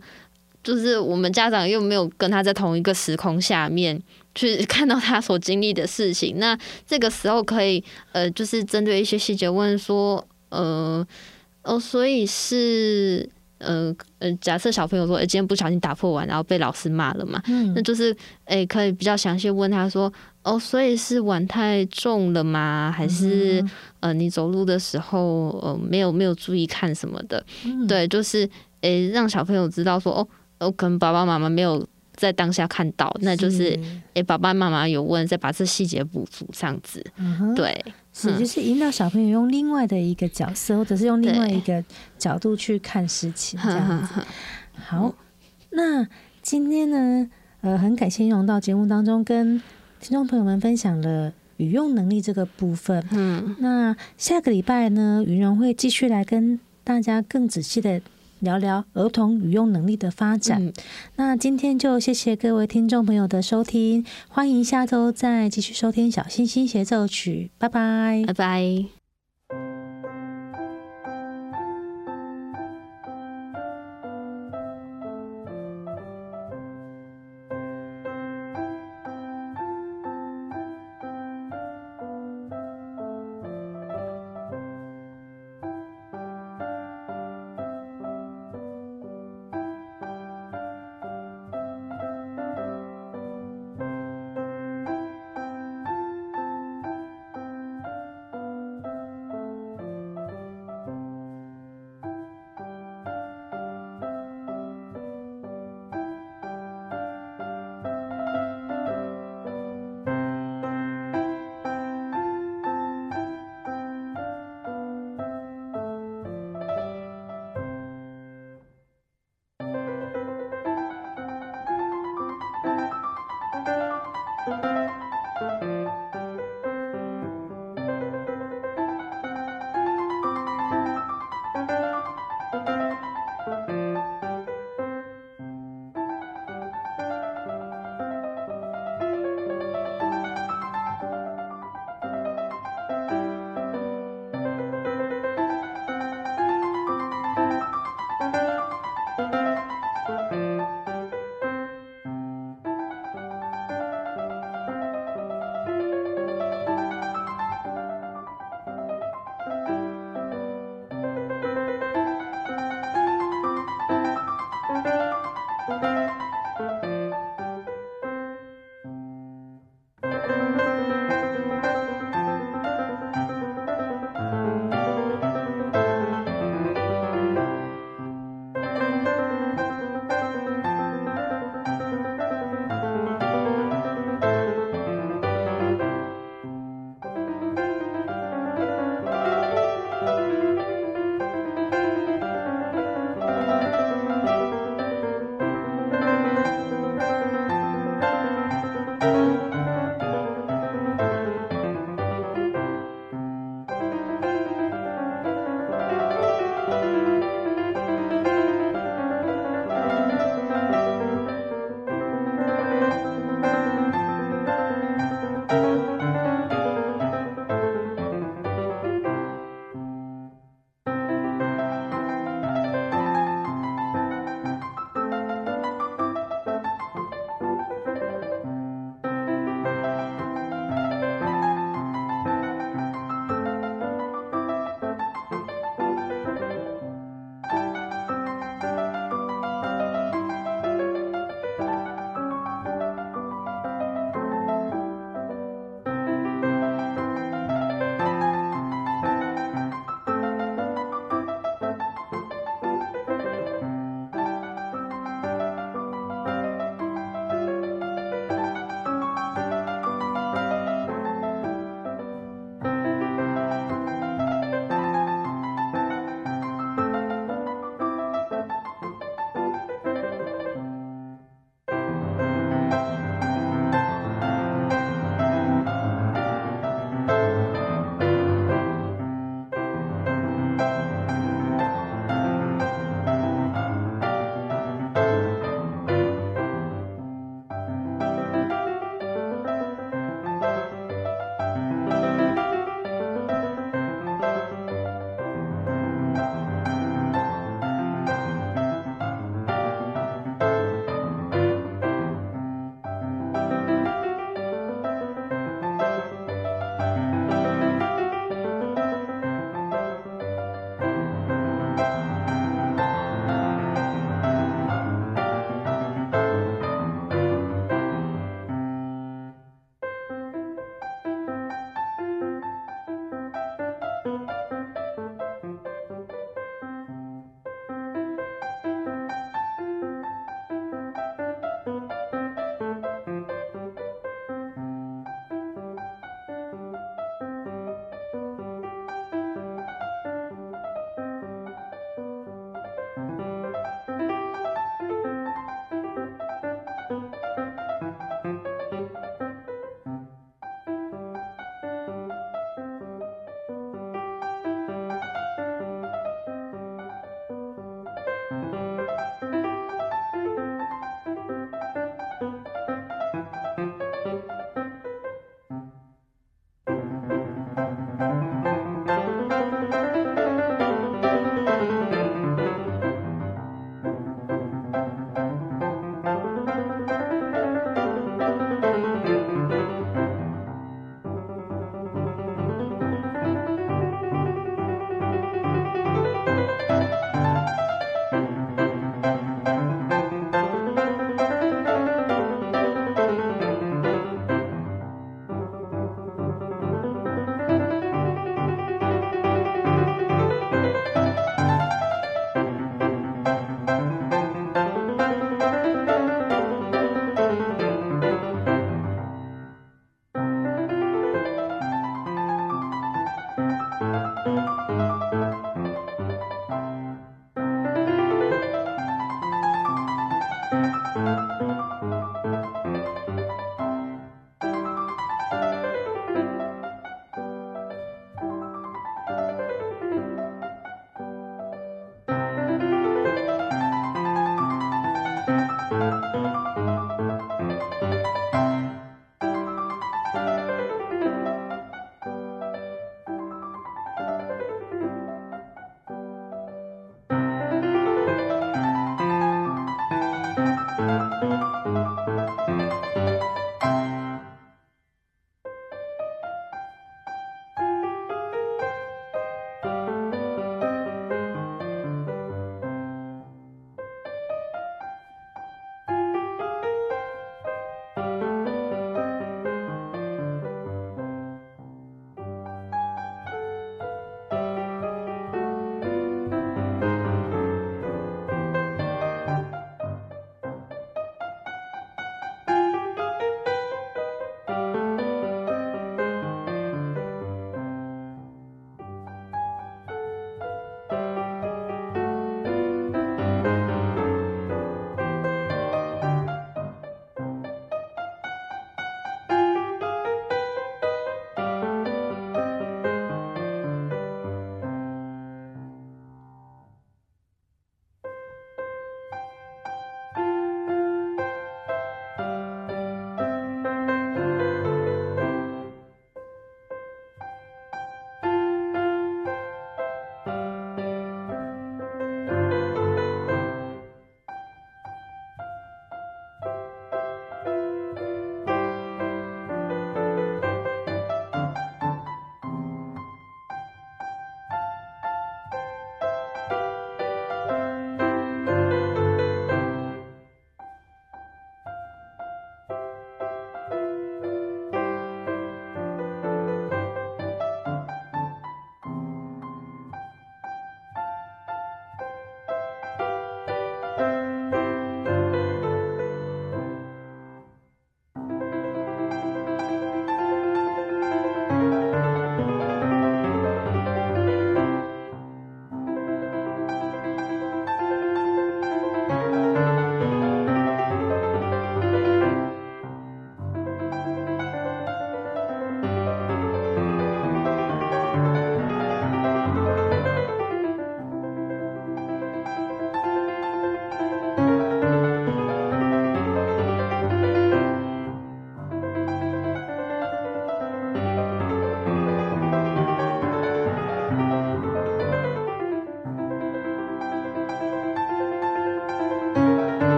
[0.62, 4.00] 就是我们家长又没有跟他在同一个时空下面
[4.34, 11.06] 去 看到他所经历的事情，那这个时候可以呃，就是针对一些细节问说，呃，
[11.62, 13.28] 哦，所以是。
[13.58, 18.12] 呃呃，假设小朋友说，哎、欸，今天不小心打破碗，然后被老师骂了嘛，嗯，那就是，
[18.44, 20.12] 哎、欸，可以比较详细问他说，
[20.46, 22.94] 哦，所以是碗太重了吗？
[22.96, 23.70] 还是、嗯、
[24.00, 27.44] 呃，你走路的时候，呃，没有没有注意看什么的？
[27.64, 28.48] 嗯、对，就是，
[28.82, 30.28] 诶、欸，让小朋友知道说，哦，
[30.60, 31.84] 哦，可能爸爸妈妈没有
[32.14, 37.84] 在当下看到，那就是，诶、欸，爸爸妈妈有问，再把这细节补足，这样子，嗯、对。
[38.12, 41.84] 是，就是引导小朋友用另外的一个角色，或者是用另外一个
[42.16, 44.14] 角度去看事情，这样子。
[44.86, 45.14] 好，
[45.70, 46.06] 那
[46.40, 47.28] 今天呢，
[47.60, 49.60] 呃，很感谢昀容到节目当中跟
[50.00, 53.04] 听众朋友们分享了语用能力这个部分。
[53.10, 58.00] 嗯，那下个礼拜呢，云荣会继续来跟大家更仔细的。
[58.40, 60.62] 聊聊儿童语用能力的发展。
[60.62, 60.72] 嗯。
[61.16, 68.95] 那今天就谢谢各位听众朋友的收听，欢迎下周再继续收听《小星星协奏曲》，拜拜，拜拜。